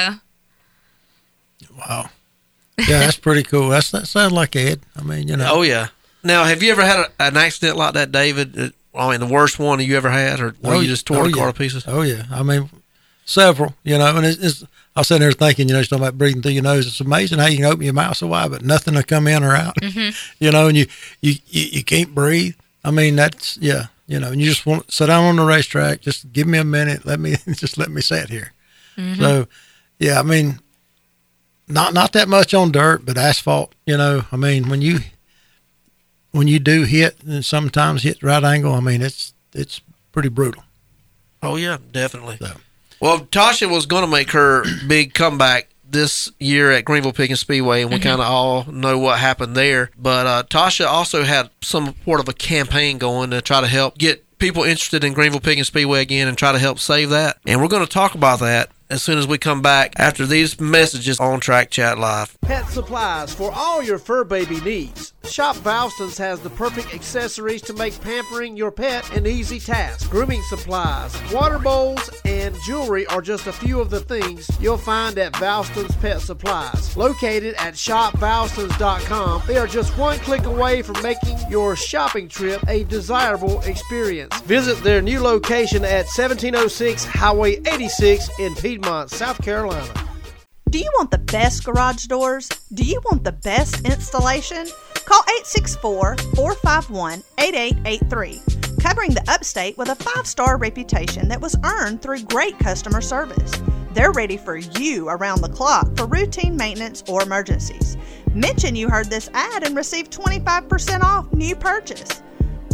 [1.79, 2.11] wow.
[2.79, 3.69] Yeah, that's pretty cool.
[3.69, 4.81] That's that sounds like Ed.
[4.97, 5.47] I mean, you know.
[5.49, 5.89] Oh yeah.
[6.25, 8.73] Now, have you ever had a, an accident like that, David?
[8.95, 11.27] I mean, the worst one you ever had, or where Oh, you just tore oh,
[11.27, 11.53] the car yeah.
[11.53, 11.85] to pieces?
[11.87, 12.69] Oh yeah, I mean,
[13.25, 13.75] several.
[13.85, 16.19] You know, and it's, it's I was sitting there thinking, you know, you're talking about
[16.19, 16.87] breathing through your nose.
[16.87, 19.43] It's amazing how you can open your mouth so wide, but nothing to come in
[19.43, 19.77] or out.
[19.77, 20.45] Mm-hmm.
[20.45, 20.87] You know, and you,
[21.21, 22.55] you you you can't breathe.
[22.85, 23.87] I mean, that's yeah.
[24.07, 26.03] You know, and you just want to sit down on the racetrack.
[26.03, 27.07] Just give me a minute.
[27.07, 28.53] Let me just let me sit here.
[28.99, 29.23] Mm-hmm.
[29.23, 29.49] So,
[29.99, 30.59] yeah, I mean,
[31.67, 33.75] not not that much on dirt, but asphalt.
[33.87, 34.99] You know, I mean, when you
[36.33, 38.75] when you do hit, and sometimes hit right angle.
[38.75, 40.65] I mean, it's it's pretty brutal.
[41.43, 42.37] Oh yeah, definitely.
[42.39, 42.53] So.
[43.01, 47.83] Well, Tasha was going to make her big comeback this year at Greenville Pickens Speedway,
[47.83, 49.91] and we kind of all know what happened there.
[49.99, 53.99] But uh, Tasha also had some sort of a campaign going to try to help
[53.99, 57.39] get people interested in Greenville Pickens Speedway again and try to help save that.
[57.47, 60.61] And we're going to talk about that as soon as we come back after these
[60.61, 62.39] messages on Track Chat Live.
[62.43, 65.15] Pet supplies for all your fur baby needs.
[65.25, 70.11] Shop Valston's has the perfect accessories to make pampering your pet an easy task.
[70.11, 75.17] Grooming supplies, water bowls, and jewelry are just a few of the things you'll find
[75.19, 76.95] at Valston's Pet Supplies.
[76.97, 82.85] Located at shopvalstons.com, they are just one click away from making your shopping trip a
[82.85, 84.39] desirable experience.
[84.43, 89.95] Visit their new location at 1706 Highway 86 in Piedmont, South Carolina.
[90.71, 92.49] Do you want the best garage doors?
[92.75, 94.67] Do you want the best installation?
[95.05, 98.43] Call 864 451 8883.
[98.81, 103.53] Covering the upstate with a five star reputation that was earned through great customer service.
[103.93, 107.97] They're ready for you around the clock for routine maintenance or emergencies.
[108.35, 112.23] Mention you heard this ad and receive 25% off new purchase.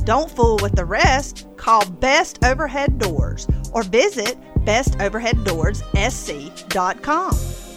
[0.04, 1.46] Don't fool with the rest.
[1.58, 7.67] Call Best Overhead Doors or visit bestoverheaddoorsSC.com.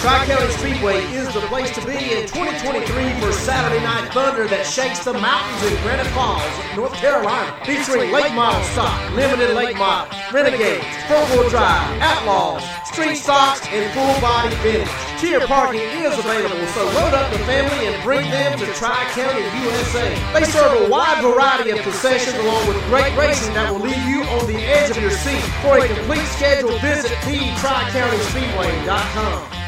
[0.00, 2.84] Tri-County Speedway is the place to be in 2023
[3.18, 6.44] for Saturday Night Thunder that shakes the mountains in Granite Falls,
[6.76, 7.56] North Carolina.
[7.64, 14.52] Featuring late model stock, limited late models, renegades, front-wheel drive, outlaws, street stocks, and full-body
[14.60, 14.84] finish.
[15.16, 20.12] Tier parking is available, so load up the family and bring them to Tri-County USA.
[20.36, 24.28] They serve a wide variety of concessions along with great racing that will leave you
[24.36, 25.40] on the edge of your seat.
[25.64, 29.65] For a complete schedule, visit the-tricountyspeedway.com.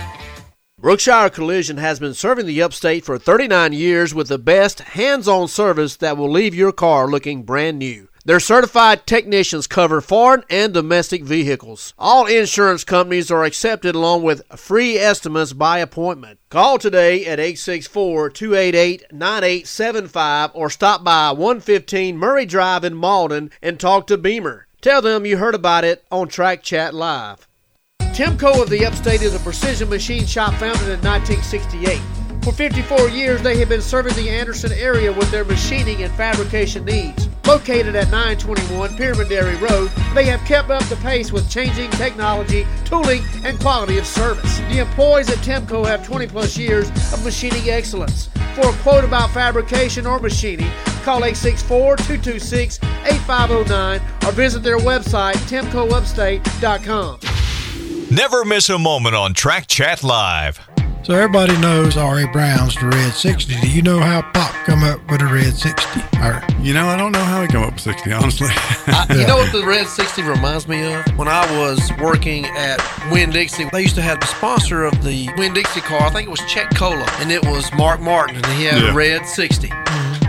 [0.80, 5.48] Brookshire Collision has been serving the upstate for 39 years with the best hands on
[5.48, 8.06] service that will leave your car looking brand new.
[8.24, 11.94] Their certified technicians cover foreign and domestic vehicles.
[11.98, 16.38] All insurance companies are accepted along with free estimates by appointment.
[16.48, 23.80] Call today at 864 288 9875 or stop by 115 Murray Drive in Mauldin and
[23.80, 24.68] talk to Beamer.
[24.80, 27.47] Tell them you heard about it on Track Chat Live.
[28.18, 32.00] Timco of the Upstate is a precision machine shop founded in 1968.
[32.42, 36.84] For 54 years, they have been serving the Anderson area with their machining and fabrication
[36.84, 37.28] needs.
[37.46, 42.66] Located at 921 Pearman Dairy Road, they have kept up the pace with changing technology,
[42.84, 44.58] tooling, and quality of service.
[44.68, 48.30] The employees at Timco have 20 plus years of machining excellence.
[48.56, 50.72] For a quote about fabrication or machining,
[51.04, 57.20] call 864 226 8509 or visit their website, timcoupstate.com.
[58.10, 60.60] Never miss a moment on Track Chat Live.
[61.02, 62.26] So everybody knows R.A.
[62.32, 63.60] Brown's the Red 60.
[63.60, 66.00] Do you know how Pop come up with a Red 60?
[66.22, 68.48] Or, You know, I don't know how he come up with 60, honestly.
[68.50, 71.06] I, you know what the Red 60 reminds me of?
[71.18, 72.78] When I was working at
[73.10, 76.02] Winn Dixie, they used to have the sponsor of the Winn Dixie car.
[76.02, 78.90] I think it was Chek Cola, and it was Mark Martin, and he had Yeah.
[78.90, 79.68] a Red 60.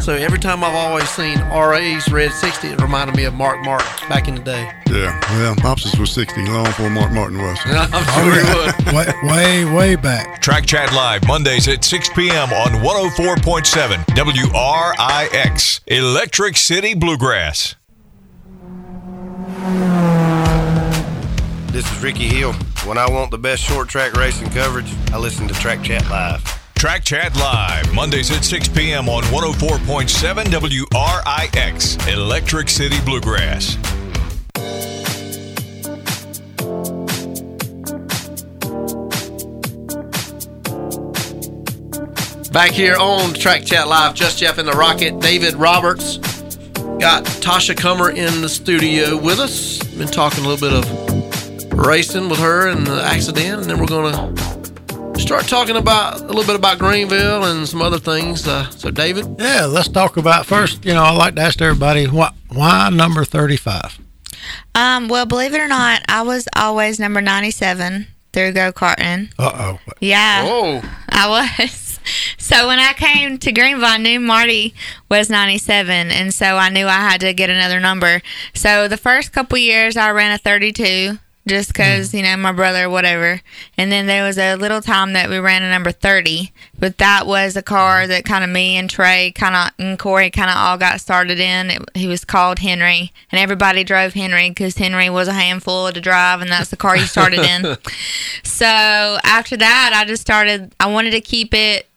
[0.01, 3.87] So every time I've always seen RA's Red 60, it reminded me of Mark Martin
[4.07, 4.71] back in the day.
[4.87, 7.59] yeah, well, Popsis was 60 long before Mark Martin was.
[7.65, 8.95] I'm oh, sure he would.
[8.95, 10.41] way, way, way back.
[10.41, 12.49] Track Chat Live Mondays at 6 p.m.
[12.53, 17.75] on 104.7 WRIX, Electric City Bluegrass.
[21.73, 22.53] This is Ricky Hill.
[22.85, 26.58] When I want the best short track racing coverage, I listen to Track Chat Live.
[26.79, 29.09] Track Chat Live Mondays at 6 p.m.
[29.09, 33.75] on 104.7 WRIX, Electric City Bluegrass.
[42.53, 46.15] Back here on Track Chat Live, Just Jeff and the Rocket, David Roberts.
[46.97, 49.83] Got Tasha Kummer in the studio with us.
[49.83, 53.85] Been talking a little bit of racing with her and the accident, and then we're
[53.85, 54.48] going to
[55.29, 58.47] start talking about a little bit about Greenville and some other things.
[58.47, 60.83] Uh, so, David, Yeah, let's talk about first.
[60.83, 63.99] You know, I like to ask everybody why, why number 35?
[64.73, 69.31] Um, well, believe it or not, I was always number 97 through go karting.
[69.37, 69.79] Uh oh.
[69.99, 71.85] Yeah, oh, I was.
[72.39, 74.73] So when I came to Greenville, I knew Marty
[75.09, 78.23] was 97, and so I knew I had to get another number.
[78.55, 82.17] So the first couple years, I ran a 32 just because, mm.
[82.17, 83.41] you know, my brother, whatever.
[83.77, 87.25] And then there was a little time that we ran a number 30, but that
[87.25, 88.07] was a car mm.
[88.09, 91.39] that kind of me and Trey kind of, and Corey kind of all got started
[91.39, 91.71] in.
[91.71, 96.01] It, he was called Henry, and everybody drove Henry because Henry was a handful to
[96.01, 97.77] drive, and that's the car you started in.
[98.43, 101.87] So after that, I just started, I wanted to keep it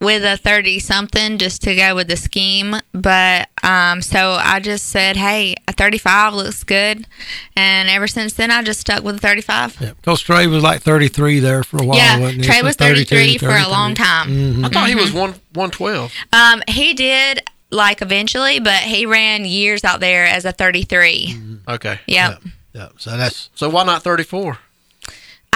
[0.00, 2.76] with a 30 something just to go with the scheme.
[2.92, 7.06] But um, so I just said, hey, a 35 looks good.
[7.54, 9.76] And ever since then, I just stuck with a 35.
[9.80, 12.44] Yeah, because Trey was like 33 there for a while, Yeah, wasn't?
[12.44, 14.28] Trey So was 33 for a long time.
[14.28, 14.64] Mhm.
[14.64, 16.12] I thought he was one 112.
[16.32, 21.36] Um, he did like eventually, but he ran years out there as a 33.
[21.68, 22.00] Okay.
[22.06, 22.42] Yep.
[22.72, 24.58] Yeah, so that's So, why not 34?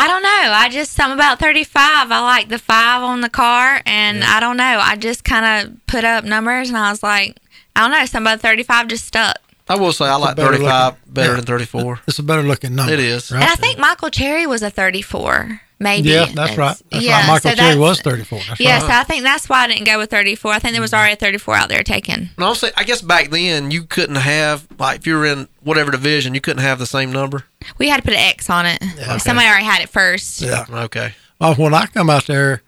[0.05, 0.53] I don't know.
[0.53, 2.13] I just something about 35.
[2.13, 4.79] I like the five on the car, and I don't know.
[4.83, 7.37] I just kind of put up numbers, and I was like,
[7.75, 8.05] I don't know.
[8.05, 9.39] Something about 35 just stuck.
[9.67, 11.37] I will say I like better 35 looking- better yeah.
[11.37, 12.01] than 34.
[12.07, 12.93] it's a better looking number.
[12.93, 13.33] It is.
[13.33, 13.41] right?
[13.41, 16.11] And I think Michael Cherry was a 34, maybe.
[16.11, 16.81] Yeah, that's right.
[16.91, 17.29] That's yeah, right.
[17.29, 18.41] Michael so Cherry was 34.
[18.49, 18.83] That's Yeah, right.
[18.83, 20.53] so I think that's why I didn't go with 34.
[20.53, 20.99] I think there was mm-hmm.
[20.99, 22.31] already a 34 out there taken.
[22.37, 25.91] And also, I guess back then you couldn't have like if you were in whatever
[25.91, 27.45] division, you couldn't have the same number.
[27.79, 28.83] We had to put an X on it.
[29.21, 30.41] Somebody already had it first.
[30.41, 30.67] Yeah.
[30.71, 31.15] Okay.
[31.41, 32.63] Well, when I come out there,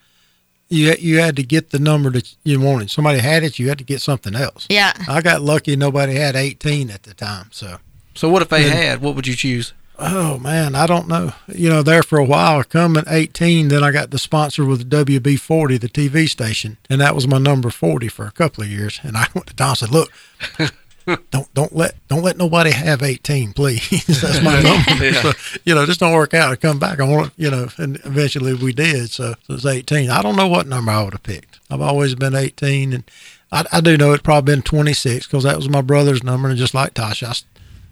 [0.68, 2.90] you you had to get the number that you wanted.
[2.90, 4.66] Somebody had it, you had to get something else.
[4.68, 4.92] Yeah.
[5.08, 7.48] I got lucky; nobody had 18 at the time.
[7.52, 7.78] So,
[8.14, 9.00] So what if they Then- had?
[9.00, 9.72] What would you choose?
[9.98, 11.32] Oh man, I don't know.
[11.48, 14.64] You know, there for a while, I come at 18, then I got the sponsor
[14.64, 18.64] with the WB40, the TV station, and that was my number 40 for a couple
[18.64, 19.00] of years.
[19.02, 20.12] And I went to Don and said, "Look,
[21.30, 23.88] don't don't let don't let nobody have 18, please.
[24.06, 25.04] That's my number.
[25.04, 25.22] Yeah.
[25.22, 25.32] So,
[25.64, 26.52] you know, this don't work out.
[26.52, 27.00] I come back.
[27.00, 29.10] I want you know, and eventually we did.
[29.10, 30.10] So, so it's 18.
[30.10, 31.60] I don't know what number I would have picked.
[31.70, 33.04] I've always been 18, and
[33.52, 36.58] I, I do know it probably been 26 because that was my brother's number, and
[36.58, 37.32] just like Tasha, I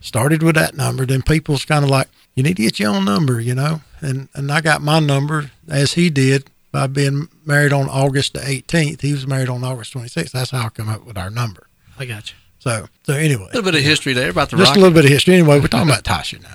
[0.04, 1.04] started with that number.
[1.06, 4.28] Then people's kind of like, you need to get your own number, you know, and
[4.34, 9.00] and I got my number as he did by being married on August the 18th.
[9.00, 10.32] He was married on August 26th.
[10.32, 11.66] That's how I come up with our number.
[11.98, 12.36] I got you.
[12.58, 14.78] So so anyway, A little bit of history there about the just Rocket.
[14.78, 15.34] a little bit of history.
[15.34, 16.54] Anyway, we're talking about Tasha now.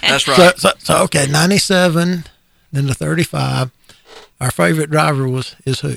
[0.08, 0.58] That's So, right.
[0.58, 2.24] so, so okay, 97,
[2.72, 3.70] then the 35.
[4.40, 5.96] Our favorite driver was is who?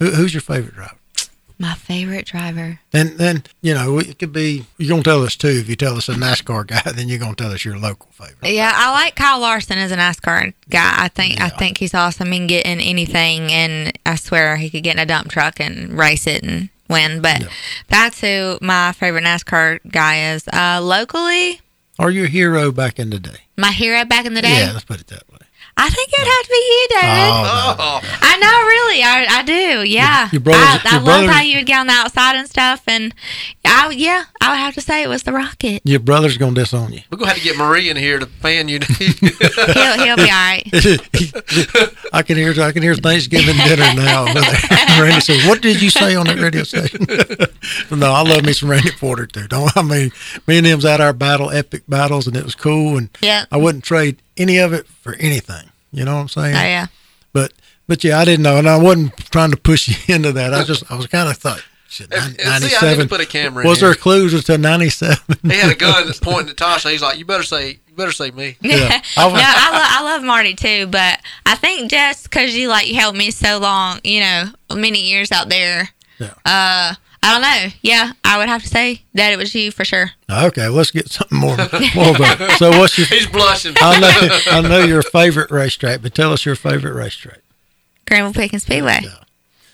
[0.00, 0.96] who who's your favorite driver?
[1.58, 2.80] My favorite driver.
[2.92, 5.48] And then you know it could be you're gonna tell us too.
[5.48, 8.52] If you tell us a NASCAR guy, then you're gonna tell us your local favorite.
[8.52, 10.92] Yeah, I like Kyle Larson as a NASCAR guy.
[10.96, 12.32] I think I think he's awesome.
[12.32, 15.60] He can get in anything, and I swear he could get in a dump truck
[15.60, 17.22] and race it and win.
[17.22, 17.46] But
[17.88, 20.46] that's who my favorite NASCAR guy is.
[20.48, 21.60] Uh, locally,
[21.98, 23.38] Are your hero back in the day?
[23.56, 24.64] my hero back in the day.
[24.66, 25.31] Yeah, let's put it that way.
[25.76, 27.32] I think it would have to be you, David.
[27.82, 29.88] Oh, I know, really, I, I do.
[29.88, 32.48] Yeah, your brothers- I, I your love how you would get on the outside and
[32.48, 32.82] stuff.
[32.86, 33.14] And
[33.64, 35.80] I, yeah, I would have to say it was the Rocket.
[35.84, 37.00] Your brother's gonna disown you.
[37.10, 38.80] We're gonna have to get Marie in here to fan you.
[38.98, 40.62] He'll, he'll be all right.
[42.12, 44.22] I can hear I can hear Thanksgiving dinner now.
[44.24, 45.02] over there.
[45.02, 47.06] Randy says, "What did you say on that radio station?"
[47.98, 49.48] no, I love me some Randy Porter too.
[49.48, 50.12] Don't I mean
[50.46, 52.98] me and him's at our battle, epic battles, and it was cool.
[52.98, 53.46] And Yeah.
[53.50, 55.70] I wouldn't trade any of it for anything.
[55.92, 56.54] You know what I'm saying?
[56.56, 56.86] Oh yeah.
[57.32, 57.52] But
[57.88, 60.52] but yeah, I didn't know, and I wasn't trying to push you into that.
[60.54, 61.62] I just I was kind of thought.
[61.88, 63.88] Shit, And- and see, I ninety need to put a camera in Was here.
[63.88, 65.36] there clues to ninety seven?
[65.42, 66.90] he had a gun that's pointing at Tasha.
[66.90, 68.88] He's like, "You better say, you better say me." Yeah.
[68.88, 73.18] no, I, lo- I love Marty too, but I think just because you like helped
[73.18, 75.90] me so long, you know, many years out there.
[76.18, 76.32] Yeah.
[76.46, 77.72] Uh, I don't know.
[77.82, 80.10] Yeah, I would have to say that it was you for sure.
[80.28, 81.56] Okay, let's get something more
[81.94, 82.40] more about.
[82.40, 82.58] It.
[82.58, 83.06] So what's your?
[83.06, 83.74] He's blushing.
[83.80, 87.38] I know I know your favorite racetrack, but tell us your favorite racetrack.
[88.08, 89.00] Greenville Pickens Speedway.
[89.02, 89.10] Yeah.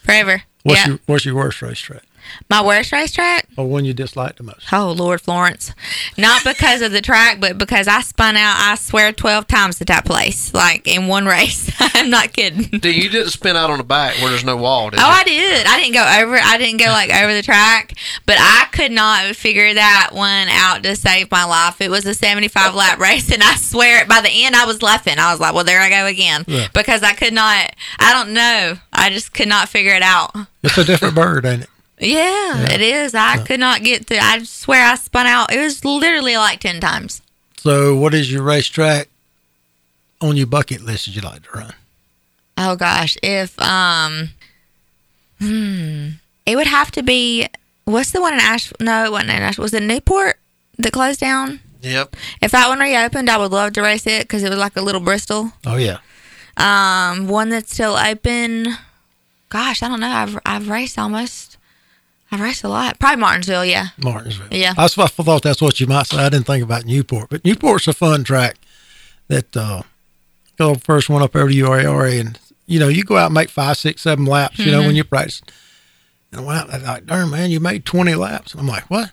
[0.03, 0.42] Forever.
[0.62, 0.88] What's yeah.
[0.88, 2.03] your What's your worst racetrack,
[2.51, 3.47] My worst racetrack?
[3.57, 4.66] or one you dislike the most?
[4.72, 5.72] Oh Lord, Florence.
[6.16, 8.57] Not because of the track, but because I spun out.
[8.59, 11.70] I swear, twelve times at that place, like in one race.
[11.81, 12.79] I'm not kidding.
[12.81, 15.09] Dude, you didn't spin out on the back where there's no wall, did Oh, you?
[15.09, 15.66] I did.
[15.66, 16.37] I didn't go over.
[16.43, 17.95] I didn't go like over the track,
[18.26, 21.81] but I could not figure that one out to save my life.
[21.81, 25.18] It was a 75 lap race, and I swear by the end I was laughing.
[25.18, 26.68] I was like, "Well, there I go again," Yeah.
[26.72, 27.72] because I could not.
[27.99, 28.79] I don't know.
[28.93, 30.35] I just could not figure it out.
[30.62, 31.70] It's a different bird, ain't it?
[32.01, 33.14] Yeah, it is.
[33.14, 34.18] I could not get through.
[34.20, 35.53] I swear I spun out.
[35.53, 37.22] It was literally like ten times.
[37.57, 39.09] So, what is your racetrack
[40.20, 41.74] on your bucket list that you like to run?
[42.57, 44.30] Oh gosh, if um,
[45.40, 46.09] hmm,
[46.46, 47.49] it would have to be.
[47.84, 48.72] What's the one in Ash?
[48.80, 49.59] No, it wasn't in Ash.
[49.59, 50.38] Was it Newport
[50.76, 51.61] that closed down?
[51.80, 52.16] Yep.
[52.42, 54.82] If that one reopened, I would love to race it because it was like a
[54.82, 55.53] little Bristol.
[55.64, 55.99] Oh yeah,
[56.57, 58.74] Um, one that's still open.
[59.49, 60.09] Gosh, I don't know.
[60.11, 61.47] I've I've raced almost.
[62.31, 62.99] I've raced a lot.
[62.99, 63.64] Probably Martinsville.
[63.64, 63.89] Yeah.
[63.97, 64.49] Martinsville.
[64.51, 64.74] Yeah.
[64.76, 66.18] I thought that's what you might say.
[66.18, 68.57] I didn't think about Newport, but Newport's a fun track.
[69.29, 69.83] That uh,
[70.59, 73.51] go first one up over to URA, and you know you go out and make
[73.51, 74.59] five, six, seven laps.
[74.59, 74.97] You know when Mhm.
[74.97, 75.43] you practice.
[76.33, 78.53] And I went out and I like, darn man, you made twenty laps.
[78.53, 79.11] And I'm like, what?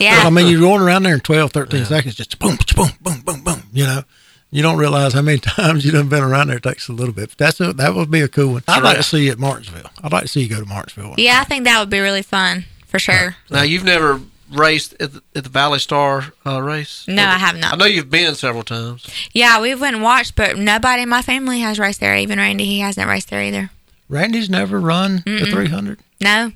[0.00, 0.22] Yeah.
[0.24, 3.40] I mean, you're going around there in 12, 13 seconds, just boom, boom, boom, boom,
[3.44, 3.62] boom.
[3.72, 4.02] You know,
[4.50, 6.56] you don't realize how many times you done been around there.
[6.58, 7.30] It takes a little bit.
[7.30, 8.62] But that's a, that would be a cool one.
[8.68, 9.90] I'd like to see you at Martinsville.
[10.02, 11.14] I'd like to see you go to Martinsville.
[11.18, 13.36] Yeah, I think that would be really fun for sure.
[13.50, 14.20] Now you've never
[14.52, 17.04] raced at the, at the Valley Star uh, race.
[17.08, 17.72] No, I have not.
[17.74, 19.06] I know you've been several times.
[19.32, 22.16] Yeah, we went and watched, but nobody in my family has raced there.
[22.16, 23.70] Even Randy, he hasn't raced there either.
[24.08, 25.50] Randy's never run the Mm-mm.
[25.50, 25.98] 300.
[26.20, 26.52] No.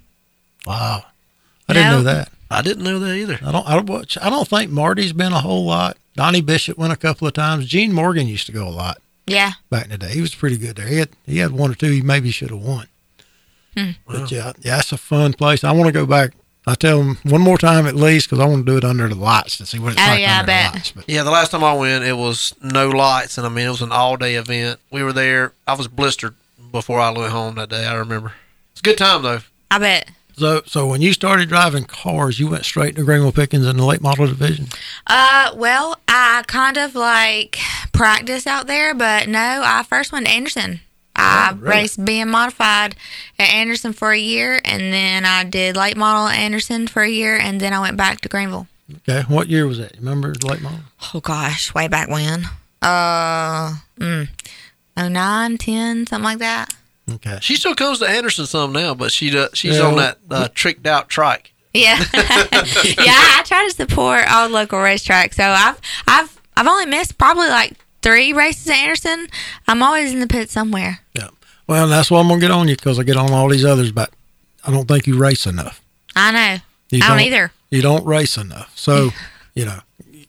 [0.67, 1.05] Wow,
[1.69, 2.29] I didn't know that.
[2.51, 3.39] I didn't know that either.
[3.45, 3.67] I don't.
[3.69, 4.19] I don't watch.
[4.21, 5.97] I don't think Marty's been a whole lot.
[6.21, 7.65] Donnie Bishop went a couple of times.
[7.67, 9.53] Gene Morgan used to go a lot Yeah.
[9.71, 10.13] back in the day.
[10.13, 10.87] He was pretty good there.
[10.87, 11.91] He had he had one or two.
[11.91, 12.89] He maybe should have won.
[13.75, 13.93] Hmm.
[14.07, 15.65] But yeah, yeah, it's a fun place.
[15.65, 16.33] I want to go back.
[16.67, 19.09] I tell them one more time at least because I want to do it under
[19.09, 20.73] the lights to see what it's Oh, like yeah, I under bet.
[20.73, 20.93] the lights.
[20.93, 23.71] But Yeah, the last time I went, it was no lights, and I mean it
[23.71, 24.79] was an all day event.
[24.91, 25.55] We were there.
[25.67, 26.35] I was blistered
[26.71, 27.87] before I went home that day.
[27.87, 28.35] I remember.
[28.73, 29.41] It's a good time though.
[29.71, 30.11] I bet.
[30.41, 33.85] So so when you started driving cars, you went straight to Greenville Pickens in the
[33.85, 34.67] late model division.
[35.07, 37.59] Uh, well, I kind of like
[37.93, 40.81] practice out there, but no, I first went to Anderson.
[41.17, 41.71] I Oh, really?
[41.77, 42.97] raced being modified
[43.39, 47.09] at Anderson for a year, and then I did late model at Anderson for a
[47.11, 48.67] year, and then I went back to Greenville.
[49.09, 49.97] Okay, what year was that?
[49.99, 50.81] Remember late model?
[51.15, 52.45] Oh gosh, way back when.
[52.83, 54.29] Uh, mm,
[54.97, 56.75] 09, 10, something like that.
[57.15, 57.39] Okay.
[57.41, 60.49] She still comes to Anderson some now, but she does, she's Yeah, on that uh,
[60.55, 61.53] tricked out trike.
[61.73, 62.15] Yeah, yeah.
[62.17, 65.35] I try to support all local racetracks.
[65.35, 69.29] So I've I've I've only missed probably like three races at Anderson.
[69.69, 71.01] I'm always in the pit somewhere.
[71.15, 71.29] Yeah.
[71.69, 73.93] Well, that's why I'm gonna get on you because I get on all these others,
[73.93, 74.11] but
[74.67, 75.81] I don't think you race enough.
[76.17, 76.57] I know.
[76.91, 77.53] You I don't either.
[77.71, 78.73] You don't race enough.
[78.77, 79.11] So,
[79.55, 79.79] you know,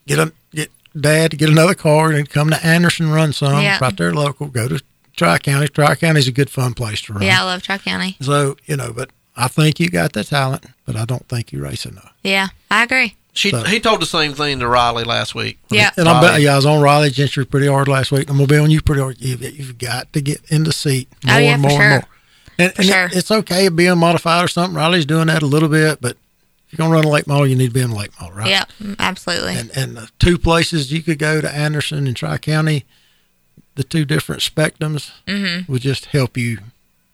[0.06, 3.78] get a get dad to get another car and come to Anderson run some Yeah.
[3.80, 4.46] right there local.
[4.46, 4.80] Go to
[5.16, 5.68] Tri County.
[5.68, 7.22] Tri County's a good fun place to run.
[7.22, 8.16] Yeah, I love Tri County.
[8.20, 11.62] So you know, but I think you got the talent, but I don't think you
[11.62, 12.12] race enough.
[12.22, 13.16] Yeah, I agree.
[13.34, 15.58] She, So- he told the same thing to Riley last week.
[15.70, 15.90] Yeah.
[15.96, 16.44] And I'm, Riley.
[16.44, 18.28] yeah, I was on Riley Gentry pretty hard last week.
[18.28, 19.16] I'm gonna be on you pretty hard.
[19.20, 21.80] You've, you've got to get in the seat more Oh, yeah, and more sure.
[21.80, 22.08] and more.
[22.58, 23.06] And, and sure.
[23.06, 24.76] it, it's okay being modified or something.
[24.76, 26.18] Riley's doing that a little bit, but
[26.66, 28.36] if you're gonna run a late model, you need to be in a late model,
[28.36, 28.48] right?
[28.50, 29.56] Yeah, mm, absolutely.
[29.56, 32.84] And and the two places you could go to Anderson and Tri County,
[33.74, 35.68] the two different spectrums Mhm.
[35.68, 36.58] would just help you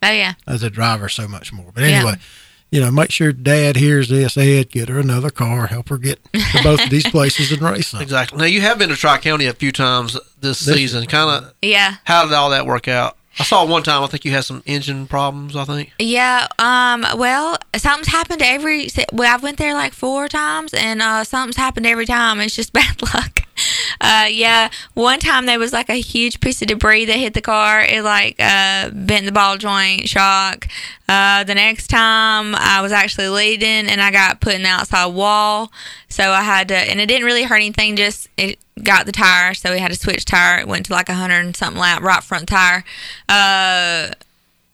[0.02, 0.34] oh yeah.
[0.46, 1.70] as a driver so much more.
[1.74, 1.88] But Yeah.
[1.98, 2.14] anyway,
[2.70, 4.36] you know, make sure Dad hears this.
[4.36, 5.68] Ed, get her another car.
[5.68, 8.02] Help her get to both of these places and race them.
[8.02, 8.38] Exactly.
[8.38, 11.06] Now you have been to Tri County a few times this, This- season.
[11.06, 11.54] Kind of.
[11.62, 11.94] Yeah.
[12.04, 13.16] How did all that work out?
[13.40, 14.02] I saw one time.
[14.02, 15.54] I think you had some engine problems.
[15.54, 15.92] I think.
[16.00, 16.48] Yeah.
[16.59, 17.06] Um.
[17.16, 18.88] Well, something's happened every.
[19.12, 22.40] Well, I've went there like four times, and uh, something's happened every time.
[22.40, 23.38] It's just bad luck.
[24.00, 24.26] Uh.
[24.30, 24.70] Yeah.
[24.94, 27.80] One time there was like a huge piece of debris that hit the car.
[27.80, 30.68] It like uh bent the ball joint, shock.
[31.09, 31.42] Uh.
[31.44, 35.72] The next time I was actually leading, and I got put in the outside wall,
[36.09, 36.76] so I had to.
[36.76, 37.96] And it didn't really hurt anything.
[37.96, 40.61] Just it got the tire, so we had to switch tire.
[40.61, 42.84] It went to like a hundred and something lap, right front tire.
[43.28, 44.11] Uh.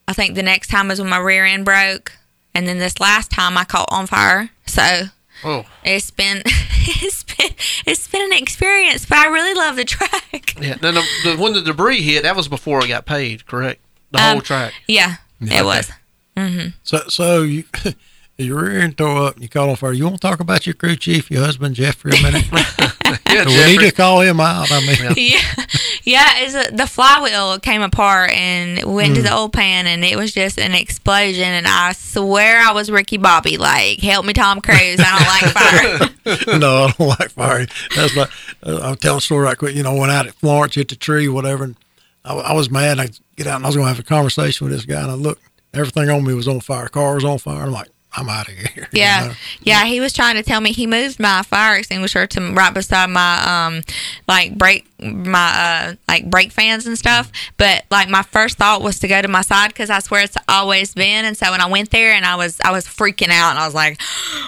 [0.07, 2.12] I think the next time was when my rear end broke,
[2.55, 4.51] and then this last time I caught on fire.
[4.66, 5.05] So
[5.45, 5.67] Oh.
[5.85, 7.51] it's been it's been
[7.87, 10.55] it's been an experience, but I really love the track.
[10.61, 10.77] Yeah.
[10.83, 13.47] Now, the, the, when the debris hit, that was before I got paid.
[13.47, 13.81] Correct.
[14.11, 14.73] The whole Um, track.
[14.89, 15.61] Yeah, Yeah.
[15.61, 15.91] it was.
[16.37, 17.65] hmm So, so you,
[18.39, 19.93] your rear end tore up and you caught on fire.
[19.93, 22.45] You want to talk about your crew chief, your husband, Jeff, for a minute?
[23.35, 24.71] Yeah, we need to call him out.
[24.71, 25.41] I mean, yeah,
[26.05, 26.31] yeah.
[26.37, 29.25] It's a, the flywheel came apart and went to Mm.
[29.25, 31.43] the old pan, and it was just an explosion.
[31.45, 33.57] And I swear I was Ricky Bobby.
[33.57, 35.01] Like, help me, Tom Cruise.
[35.01, 36.59] I don't like fire.
[36.59, 37.67] no, I don't like fire.
[37.97, 38.31] That's like
[38.65, 39.75] uh, I'll tell a story right quick.
[39.75, 41.77] You know, I went out at Florence, hit the tree, whatever, and
[42.25, 43.01] I, I was mad.
[43.01, 45.11] I get out and I was going to have a conversation with this guy, and
[45.11, 45.43] I looked,
[45.75, 46.89] everything on me was on fire.
[46.89, 47.65] Car was on fire.
[47.65, 48.69] I'm like, I'm out of here.
[48.93, 49.35] you Yeah, know?
[49.62, 49.85] yeah.
[49.85, 53.43] He was trying to tell me he moved my fire extinguisher to right beside my
[53.67, 53.83] um
[54.29, 55.53] like brake my
[55.91, 57.31] uh like brake fans and stuff.
[57.57, 60.37] But like my first thought was to go to my side because that's where it's
[60.49, 61.25] always been.
[61.25, 63.67] And so when I went there and I was I was freaking out and I
[63.67, 64.01] was like,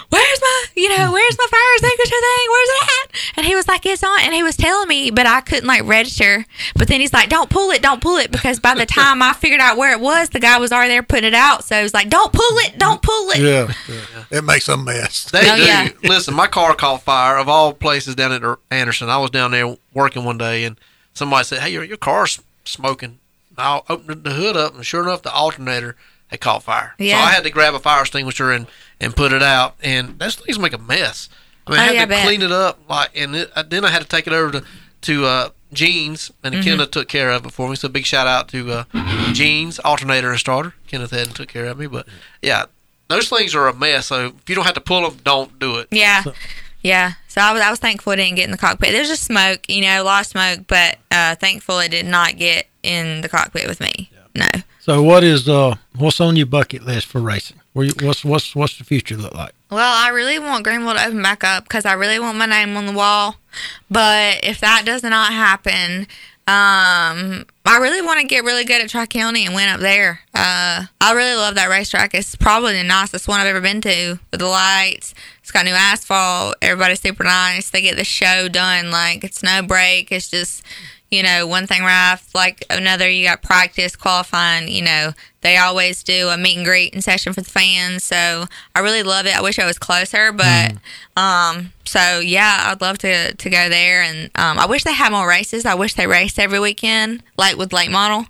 [0.09, 2.45] "Where's my you know where's my fire extinguisher thing?
[2.49, 5.25] Where's it at?" And he was like, "It's on." And he was telling me, but
[5.27, 6.45] I couldn't like register.
[6.75, 9.33] But then he's like, "Don't pull it, don't pull it," because by the time I
[9.33, 11.63] figured out where it was, the guy was already there putting it out.
[11.65, 13.56] So he was like, "Don't pull it, don't pull it." Yeah,
[13.89, 14.23] yeah.
[14.31, 15.29] it makes a mess.
[15.31, 15.63] They Oh, do.
[15.63, 15.89] yeah.
[16.03, 18.41] Listen, my car caught fire of all places down at
[18.71, 19.09] Anderson.
[19.09, 20.77] I was down there working one day, and
[21.13, 23.19] somebody said, "Hey, your your car's smoking."
[23.57, 25.95] I opened the hood up, and sure enough, the alternator
[26.27, 26.93] had caught fire.
[26.99, 27.19] Yeah.
[27.19, 28.67] So I had to grab a fire extinguisher and
[29.01, 31.29] and put it out, and those things make a mess.
[31.65, 32.23] I mean, I Oh, had yeah, to bet.
[32.25, 34.63] clean it up, like, and it, then I had to take it over to
[35.01, 36.63] to uh, Jeans, and Mhm.
[36.63, 37.75] Kenneth took care of it for me.
[37.75, 38.83] So big shout out to uh,
[39.33, 40.73] Jeans, alternator and starter.
[40.87, 42.07] Kenneth had and took care of me, but
[42.41, 42.65] yeah,
[43.07, 44.07] those things are a mess.
[44.07, 45.87] So if you don't have to pull them, don't do it.
[45.91, 46.23] Yeah.
[46.81, 47.13] Yeah.
[47.27, 48.91] So I was I was thankful it didn't get in the cockpit.
[48.91, 52.37] There's just smoke, you know, a lot of smoke, but uh thankful it did not
[52.37, 54.09] get in the cockpit with me.
[54.35, 54.47] No.
[54.79, 57.59] So, what is uh, what's on your bucket list for racing?
[57.73, 59.51] Where you, what's what's what's the future look like?
[59.69, 62.77] Well, I really want Greenville to open back up because I really want my name
[62.77, 63.35] on the wall.
[63.91, 66.07] But if that does not happen,
[66.47, 70.21] um, I really want to get really good at Tri County and win up there.
[70.33, 72.13] Uh, I really love that racetrack.
[72.13, 75.13] It's probably the nicest one I've ever been to with the lights.
[75.41, 76.55] It's got new asphalt.
[76.61, 77.69] Everybody's super nice.
[77.69, 78.91] They get the show done.
[78.91, 80.09] Like it's no break.
[80.09, 80.63] It's just
[81.11, 83.09] you know one thing right after like another.
[83.09, 84.67] You got practice qualifying.
[84.67, 88.03] You know they always do a meet and greet and session for the fans.
[88.03, 88.45] So
[88.75, 89.37] I really love it.
[89.37, 90.73] I wish I was closer, but
[91.15, 94.01] um, so yeah, I'd love to to go there.
[94.01, 95.65] And um, I wish they had more races.
[95.65, 98.25] I wish they raced every weekend, like with late model.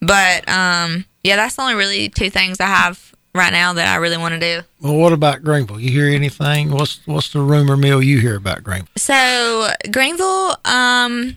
[0.00, 3.96] But um, yeah, that's the only really two things I have right now that I
[3.96, 4.66] really want to do.
[4.80, 5.80] Well, what about Greenville?
[5.80, 6.70] You hear anything?
[6.70, 8.88] What's what's the rumor mill you hear about Greenville?
[8.96, 11.36] So Greenville, um,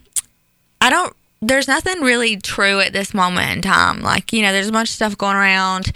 [0.82, 1.16] I don't.
[1.40, 4.02] There's nothing really true at this moment in time.
[4.02, 5.88] Like you know, there's a bunch of stuff going around.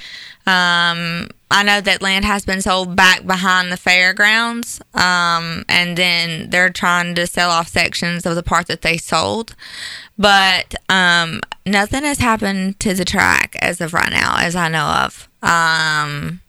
[0.45, 6.49] Um, I know that land has been sold back behind the fairgrounds, um, and then
[6.49, 9.55] they're trying to sell off sections of the part that they sold.
[10.17, 14.85] But um, nothing has happened to the track as of right now, as I know
[14.85, 15.29] of.
[15.41, 16.40] Um,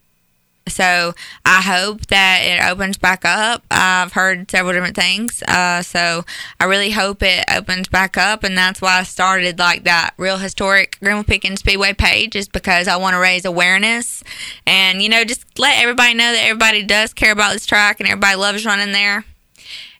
[0.68, 1.12] So
[1.44, 3.64] I hope that it opens back up.
[3.70, 5.42] I've heard several different things.
[5.48, 6.24] Uh, so
[6.60, 8.44] I really hope it opens back up.
[8.44, 12.86] And that's why I started like that real historic Greenville Pickens Speedway page is because
[12.86, 14.22] I want to raise awareness
[14.66, 18.08] and, you know, just let everybody know that everybody does care about this track and
[18.08, 19.24] everybody loves running there.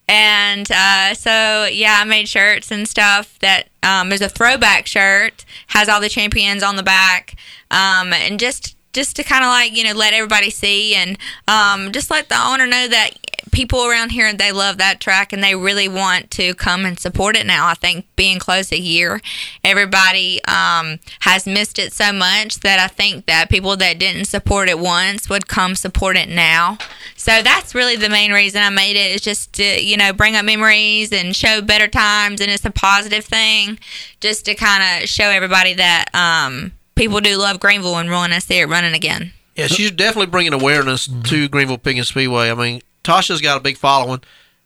[0.08, 5.44] And uh, so, yeah, I made shirts and stuff that um, there's a throwback shirt,
[5.68, 7.36] has all the champions on the back,
[7.70, 11.18] um, and just just to kind of like you know let everybody see and
[11.49, 13.11] um, just let the owner know that
[13.53, 17.36] people around here they love that track and they really want to come and support
[17.36, 17.68] it now.
[17.68, 19.20] I think being close a year,
[19.62, 24.68] everybody um, has missed it so much that I think that people that didn't support
[24.68, 26.78] it once would come support it now.
[27.16, 30.34] So that's really the main reason I made it is just to you know bring
[30.34, 33.78] up memories and show better times and it's a positive thing,
[34.20, 38.38] just to kind of show everybody that um, people do love Greenville and want I
[38.38, 39.32] see it running again.
[39.57, 42.51] Yeah, she's definitely bringing awareness to Greenville Pickens Speedway.
[42.51, 44.22] I mean, Tasha's got a big following.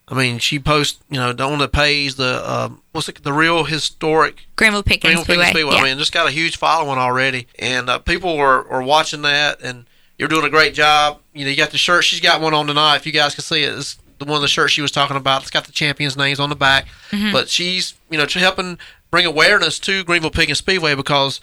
[0.09, 3.65] I mean, she posts, you know, on the page the um, what's it, the real
[3.65, 5.45] historic Greenville Pickens Greenville Speedway.
[5.47, 5.75] Pickens Speedway.
[5.75, 5.81] Yeah.
[5.81, 9.61] I mean, just got a huge following already, and uh, people are, are watching that,
[9.63, 11.19] and you're doing a great job.
[11.35, 12.05] You know, you got the shirt.
[12.05, 12.97] She's got one on tonight.
[12.97, 15.17] If you guys can see it, it's the one of the shirts she was talking
[15.17, 15.43] about.
[15.43, 17.33] It's got the champions' names on the back, Mhm.
[17.33, 18.79] but she's you know helping
[19.11, 21.41] bring awareness to Greenville Pickens Speedway because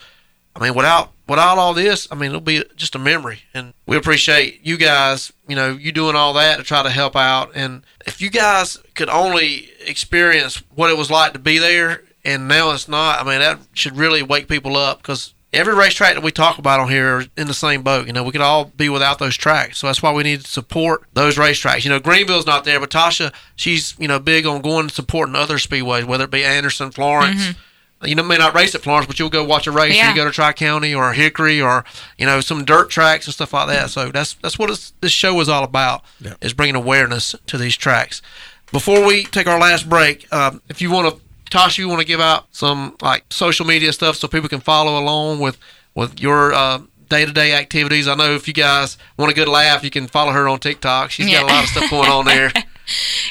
[0.56, 3.40] I mean, without without all this, I mean, it'll be just a memory.
[3.54, 7.16] And we appreciate you guys, you know, you doing all that to try to help
[7.16, 7.50] out.
[7.54, 12.46] And if you guys could only experience what it was like to be there, and
[12.46, 16.22] now it's not, I mean, that should really wake people up because every racetrack that
[16.22, 18.06] we talk about on here are in the same boat.
[18.06, 19.78] You know, we could all be without those tracks.
[19.78, 21.84] So that's why we need to support those racetracks.
[21.84, 25.34] You know, Greenville's not there, but Tasha, she's, you know, big on going and supporting
[25.36, 27.56] other speedways, whether it be Anderson, Florence Mhm.
[28.06, 29.96] You know, may not race at Florence, but you'll go watch a race.
[29.96, 30.10] Yeah.
[30.10, 31.84] You go to Tri County or Hickory or
[32.18, 33.90] you know some dirt tracks and stuff like that.
[33.90, 36.34] So that's that's what it's, this show is all about yeah.
[36.40, 38.22] is bringing awareness to these tracks.
[38.72, 42.06] Before we take our last break, um, if you want to, Tasha, you want to
[42.06, 45.58] give out some like social media stuff so people can follow along with
[45.94, 48.08] with your uh, day-to-day activities.
[48.08, 51.10] I know if you guys want a good laugh, you can follow her on TikTok.
[51.10, 52.52] She's got a lot of stuff going on there.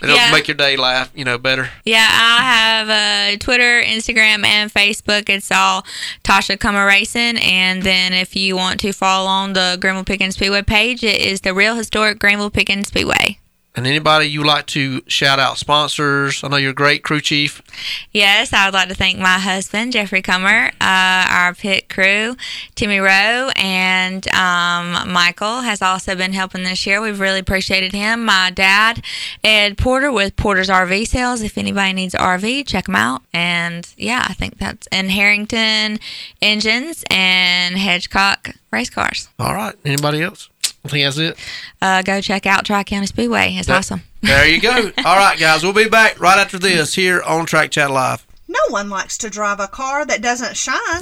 [0.01, 0.32] It'll Yeah.
[0.32, 1.70] make your day laugh, you know, better.
[1.86, 2.89] Yeah, I have
[3.36, 5.30] uh, Twitter, Instagram, and Facebook.
[5.30, 5.86] It's all
[6.24, 7.38] Tasha Kummer Racing.
[7.38, 11.41] And then if you want to follow on the Greenville Pickens Speedway page, it is
[11.41, 13.39] the Real Historic Greenville Pickens Speedway.
[13.76, 16.43] And anybody you like to shout out sponsors?
[16.43, 17.59] I know you're a great crew chief.
[18.11, 22.36] Yes, I would like to thank my husband, Jeffrey Kummer, uh, our pit crew,
[22.76, 27.01] Timmy Rowe, and um, Michael has also been helping this year.
[27.01, 28.26] We've really appreciated him.
[28.26, 29.03] My dad,
[29.43, 31.41] Ed Porter, with Porter's RV Sales.
[31.41, 33.24] If anybody needs RV, check them out.
[33.34, 35.99] And yeah, I think that's in Harrington
[36.43, 39.30] Engines and Hedgecock Race Cars.
[39.39, 39.76] All right.
[39.84, 40.49] Anybody else?
[40.86, 41.38] I think that's it.
[41.81, 43.55] Uh, go check out Tri County Speedway.
[43.55, 44.03] It's That- awesome.
[44.21, 44.71] There you go.
[45.05, 45.63] All right, guys.
[45.63, 48.25] We'll be back right after this here on Track Chat Live.
[48.47, 51.01] No one likes to drive a car that doesn't shine.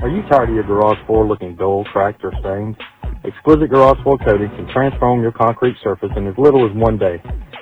[0.06, 2.78] Are you tired of your garage floor looking dull, cracked, or stained?
[3.26, 7.18] Exquisite Garage Floor Coating can transform your concrete surface in as little as one day.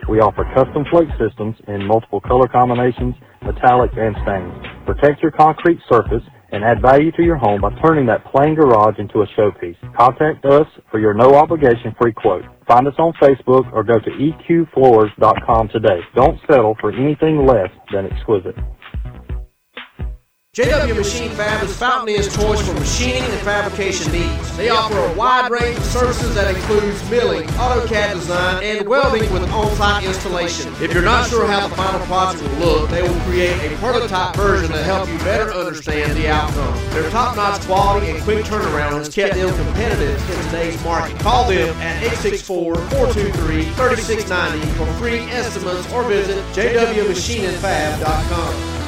[0.10, 4.52] We offer custom flake systems in multiple color combinations, metallics, and stains.
[4.86, 6.22] Protect your concrete surface
[6.52, 9.80] and add value to your home by turning that plain garage into a showpiece.
[9.96, 12.44] Contact us for your no obligation free quote.
[12.68, 16.02] Find us on Facebook or go to eqfloors.com today.
[16.14, 18.58] Don't settle for anything less than exquisite.
[20.54, 24.56] JW Machine Fab is Fountain's choice for machining and fabrication needs.
[24.56, 29.50] They offer a wide range of services that includes milling, AutoCAD design, and welding with
[29.50, 30.72] on-site installation.
[30.80, 34.36] If you're not sure how the final project will look, they will create a prototype
[34.36, 36.78] version to help you better understand the outcome.
[36.92, 41.18] Their top-notch quality and quick turnaround has kept them competitive in today's market.
[41.22, 48.83] Call them at 864-423-3690 for free estimates or visit jwmachiningfab.com.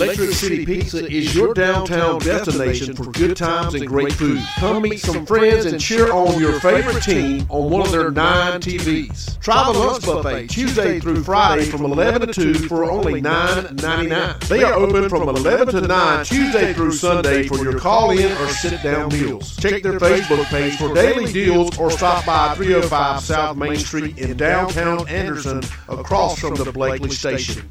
[0.00, 4.40] Electric City Pizza is your downtown destination for good times and great food.
[4.56, 8.62] Come meet some friends and cheer on your favorite team on one of their nine
[8.62, 9.38] TVs.
[9.40, 14.48] Try the lunch buffet Tuesday through Friday from 11 to 2 for only $9.99.
[14.48, 18.48] They are open from 11 to 9 Tuesday through Sunday for your call in or
[18.48, 19.54] sit down meals.
[19.56, 24.34] Check their Facebook page for daily deals or stop by 305 South Main Street in
[24.38, 27.70] downtown Anderson across from the Bleckley Station.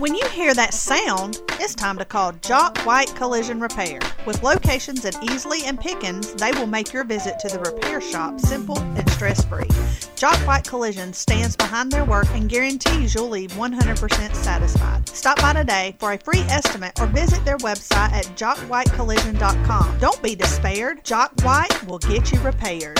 [0.00, 3.98] When you hear that sound, it's time to call Jock White Collision Repair.
[4.24, 8.40] With locations in Easley and Pickens, they will make your visit to the repair shop
[8.40, 9.68] simple and stress free.
[10.16, 15.06] Jock White Collision stands behind their work and guarantees you'll leave 100% satisfied.
[15.06, 19.98] Stop by today for a free estimate or visit their website at jockwhitecollision.com.
[19.98, 22.98] Don't be despaired, Jock White will get you repaired.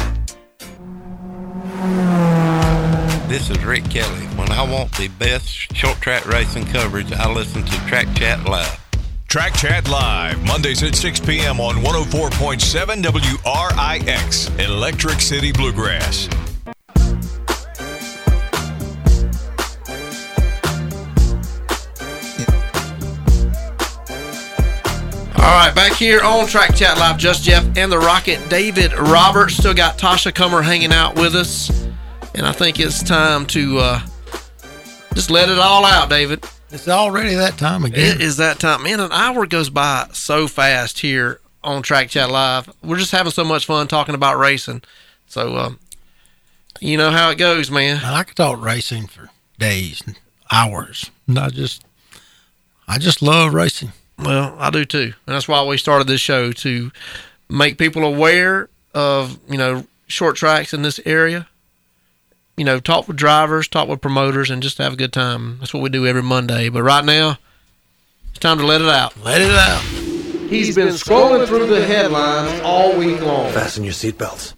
[3.31, 4.27] This is Rick Kelly.
[4.35, 8.81] When I want the best short track racing coverage, I listen to Track Chat Live.
[9.29, 11.61] Track Chat Live, Mondays at 6 p.m.
[11.61, 16.29] on 104.7 WRIX, Electric City Bluegrass.
[25.37, 29.55] All right, back here on Track Chat Live, Just Jeff and the Rocket, David Roberts.
[29.57, 31.90] Still got Tasha Kummer hanging out with us.
[32.35, 34.01] And I think it's time to uh,
[35.15, 36.45] just let it all out, David.
[36.71, 38.17] It's already that time again.
[38.17, 38.85] It is that time.
[38.85, 42.71] Man, an hour goes by so fast here on Track Chat Live.
[42.83, 44.83] We're just having so much fun talking about racing.
[45.27, 45.79] So, um,
[46.81, 48.01] you know how it goes, man.
[48.05, 50.19] I could talk racing for days, and
[50.51, 51.11] hours.
[51.27, 51.85] And I just,
[52.87, 53.93] I just love racing.
[54.19, 55.13] Well, I do too.
[55.27, 56.93] And that's why we started this show to
[57.49, 61.49] make people aware of, you know, short tracks in this area.
[62.61, 65.57] You know, talk with drivers, talk with promoters, and just have a good time.
[65.61, 66.69] That's what we do every Monday.
[66.69, 67.39] But right now,
[68.29, 69.17] it's time to let it out.
[69.25, 69.81] Let it out.
[70.51, 73.51] He's been scrolling through the headlines all week long.
[73.55, 74.53] Fasten your seatbelts.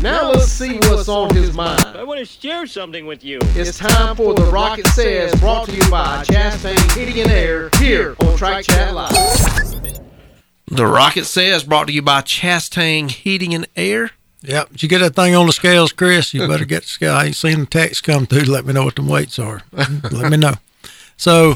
[0.00, 1.84] Now let's see what's on his mind.
[1.84, 3.38] I want to share something with you.
[3.48, 8.16] It's time for the Rocket Says, brought to you by Chastain Heating and Air, here
[8.20, 9.12] on Track Chat Live.
[10.68, 14.12] The Rocket Says, brought to you by Chastain Heating and Air.
[14.46, 14.70] Yep.
[14.70, 16.32] Did you get that thing on the scales, Chris?
[16.32, 17.14] You better get the scale.
[17.14, 19.62] I ain't seen the text come through to let me know what the weights are.
[19.72, 20.54] let me know.
[21.16, 21.54] So,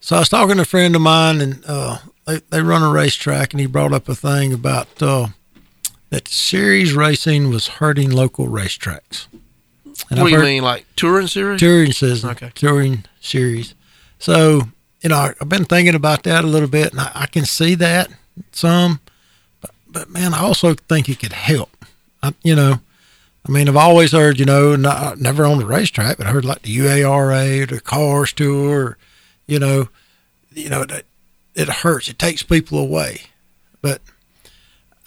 [0.00, 2.90] so I was talking to a friend of mine, and uh, they they run a
[2.90, 5.28] racetrack, and he brought up a thing about uh,
[6.10, 9.26] that series racing was hurting local racetracks.
[9.84, 11.58] what And do I've you heard- mean, like touring series?
[11.60, 12.24] touring series.
[12.24, 12.52] Okay.
[12.54, 13.74] touring series.
[14.20, 14.62] So
[15.02, 17.44] you know, I- I've been thinking about that a little bit, and I, I can
[17.46, 18.10] see that
[18.52, 19.00] some,
[19.60, 21.71] but but man, I also think it could help.
[22.42, 22.80] You know,
[23.46, 26.44] I mean, I've always heard, you know, not, never on the racetrack, but I heard
[26.44, 28.96] like the UARA, the Cars Tour,
[29.46, 29.88] you know,
[30.52, 31.04] you know, that
[31.54, 32.08] it hurts.
[32.08, 33.22] It takes people away,
[33.80, 34.00] but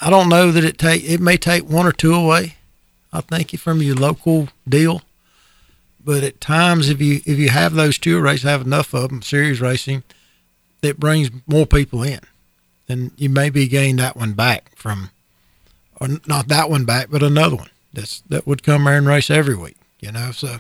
[0.02, 1.04] I don't know that it take.
[1.04, 2.56] It may take one or two away.
[3.14, 5.02] I think you from your local deal
[6.06, 9.22] but at times if you if you have those tour races have enough of them
[9.22, 10.04] series racing
[10.82, 12.20] it brings more people in
[12.88, 15.10] and you maybe gain that one back from
[16.00, 19.30] or not that one back but another one that's that would come there and race
[19.30, 20.58] every week you know so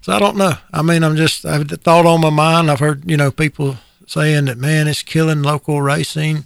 [0.00, 3.08] so i don't know i mean i'm just i've thought on my mind i've heard
[3.10, 6.44] you know people saying that man it's killing local racing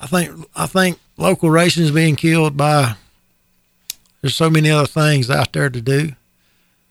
[0.00, 2.94] i think i think local racing is being killed by
[4.20, 6.12] there's so many other things out there to do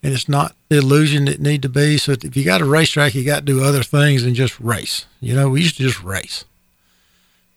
[0.03, 1.97] and it's not the illusion it need to be.
[1.97, 5.05] So if you got a racetrack, you got to do other things than just race.
[5.19, 6.45] You know, we used to just race.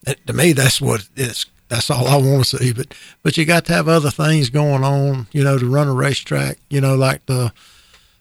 [0.03, 1.45] That, to me, that's what it is.
[1.71, 2.73] That's all I want to see.
[2.73, 2.93] But
[3.23, 5.27] but you got to have other things going on.
[5.31, 6.57] You know, to run a racetrack.
[6.69, 7.53] You know, like the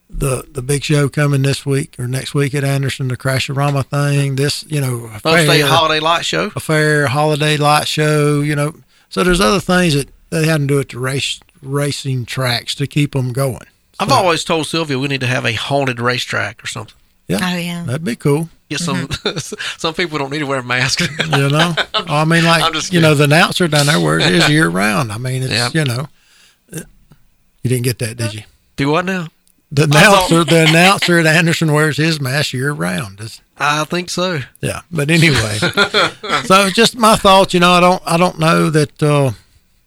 [0.09, 4.37] the the big show coming this week or next week at Anderson, the Crasherama thing.
[4.37, 6.53] This you know, a State Holiday Light Show.
[6.55, 8.73] a fair holiday light show, you know.
[9.09, 12.87] So there's other things that they had to do at the race racing tracks to
[12.87, 13.67] keep them going.
[13.99, 16.97] I've always told Sylvia we need to have a haunted racetrack or something.
[17.27, 17.41] Yeah.
[17.43, 17.83] Oh yeah.
[17.83, 18.49] That'd be cool.
[18.71, 19.09] Get some
[19.79, 21.07] some people don't need to wear masks.
[21.37, 24.69] You know, I mean, like you know, the announcer down there where it is year
[24.69, 25.13] round.
[25.13, 25.71] I mean, it's Yeah.
[25.75, 26.07] you know,
[26.73, 28.43] you didn't get that, did you?
[28.77, 29.29] Do what now?
[29.73, 33.21] The announcer, the announcer at Anderson wears his mask year round.
[33.21, 34.41] It's- I think so.
[34.63, 35.59] yeah, but anyway,
[36.45, 37.53] so just my thoughts.
[37.53, 39.33] You know, I don't, I don't know that uh,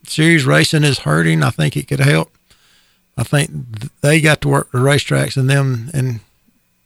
[0.06, 1.42] series racing is hurting.
[1.42, 2.32] I think it could help.
[3.18, 3.50] I think
[4.02, 6.20] they got to work the racetracks and them and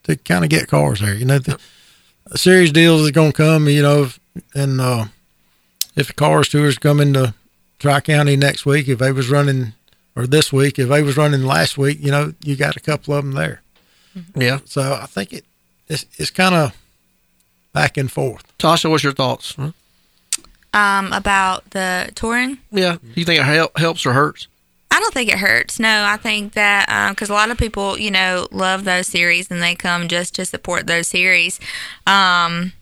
[0.04, 1.14] to kind of get cars there.
[1.14, 1.60] You know, the,
[2.30, 3.68] the series deals is going to come.
[3.68, 4.10] You know,
[4.54, 5.06] and uh,
[5.96, 7.34] if the cars tours come into
[7.80, 9.74] Tri County next week, if they was running
[10.16, 13.14] or this week, if they was running last week, you know, you got a couple
[13.14, 13.62] of them there.
[14.36, 14.60] Yeah.
[14.66, 15.46] So I think it
[15.88, 16.76] it's, it's kind of
[17.74, 18.44] back and forth.
[18.58, 19.56] Tasha, what's your thoughts?
[19.56, 19.72] Huh?
[20.74, 22.58] Um, about the touring.
[22.72, 22.98] Yeah.
[23.16, 24.48] You think it help, helps or hurts?
[24.98, 25.80] I don't think it hurts.
[25.80, 29.62] No, I think that because a lot of people, you know, love those series and
[29.62, 31.60] they come just to support those series.
[32.08, 32.74] Um,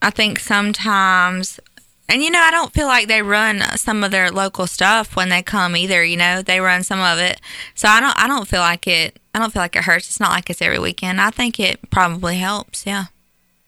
[0.00, 1.60] I think sometimes,
[2.08, 5.28] and you know, I don't feel like they run some of their local stuff when
[5.28, 6.02] they come either.
[6.02, 7.38] You know, they run some of it,
[7.74, 8.16] so I don't.
[8.18, 9.18] I don't feel like it.
[9.34, 10.08] I don't feel like it hurts.
[10.08, 11.20] It's not like it's every weekend.
[11.20, 12.86] I think it probably helps.
[12.86, 13.04] Yeah.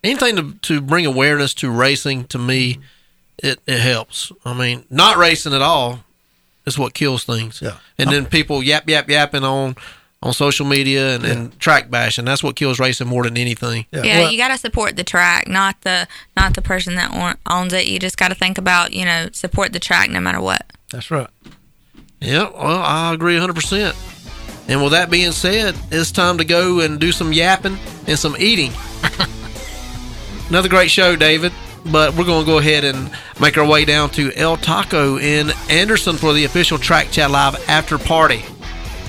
[0.03, 2.79] anything to, to bring awareness to racing to me
[3.39, 6.01] it, it helps i mean not racing at all
[6.67, 9.75] is what kills things yeah and then people yap yap yapping on
[10.23, 14.31] on social media and, and track bashing that's what kills racing more than anything Yeah,
[14.31, 16.07] you got to support the track, not the
[16.37, 17.87] not the person that owns it.
[17.89, 20.65] You just got to think about, you know, support the track no matter what.
[20.91, 21.29] That's right.
[22.21, 24.69] Yeah, well, I agree 100%.
[24.69, 28.37] And with that being said, it's time to go and do some yapping and some
[28.39, 28.71] eating.
[30.49, 31.53] Another great show, David.
[31.85, 33.11] But we're going to go ahead and
[33.41, 37.69] make our way down to El Taco in Anderson for the official Track Chat Live
[37.69, 38.45] after party.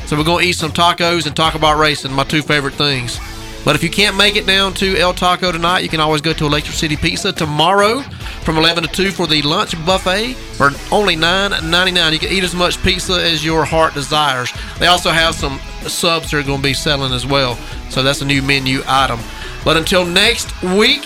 [0.08, 3.20] So we're going to eat some tacos and talk about racing, my two favorite things.
[3.64, 6.34] But if you can't make it down to El Taco tonight, you can always go
[6.34, 8.02] to Electric City Pizza tomorrow
[8.42, 12.12] from 11 to 2 for the lunch buffet for only $9.99.
[12.12, 14.52] You can eat as much pizza as your heart desires.
[14.80, 17.56] They also have some subs they're going to be selling as well.
[17.90, 19.20] So that's a new menu item.
[19.64, 21.06] But until next week,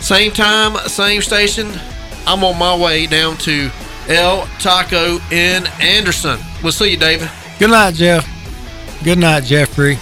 [0.00, 1.70] same time, same station,
[2.26, 3.70] I'm on my way down to
[4.08, 6.38] El Taco in Anderson.
[6.62, 7.30] We'll see you, David.
[7.58, 8.26] Good night, Jeff.
[9.04, 9.98] Good night, Jeffrey.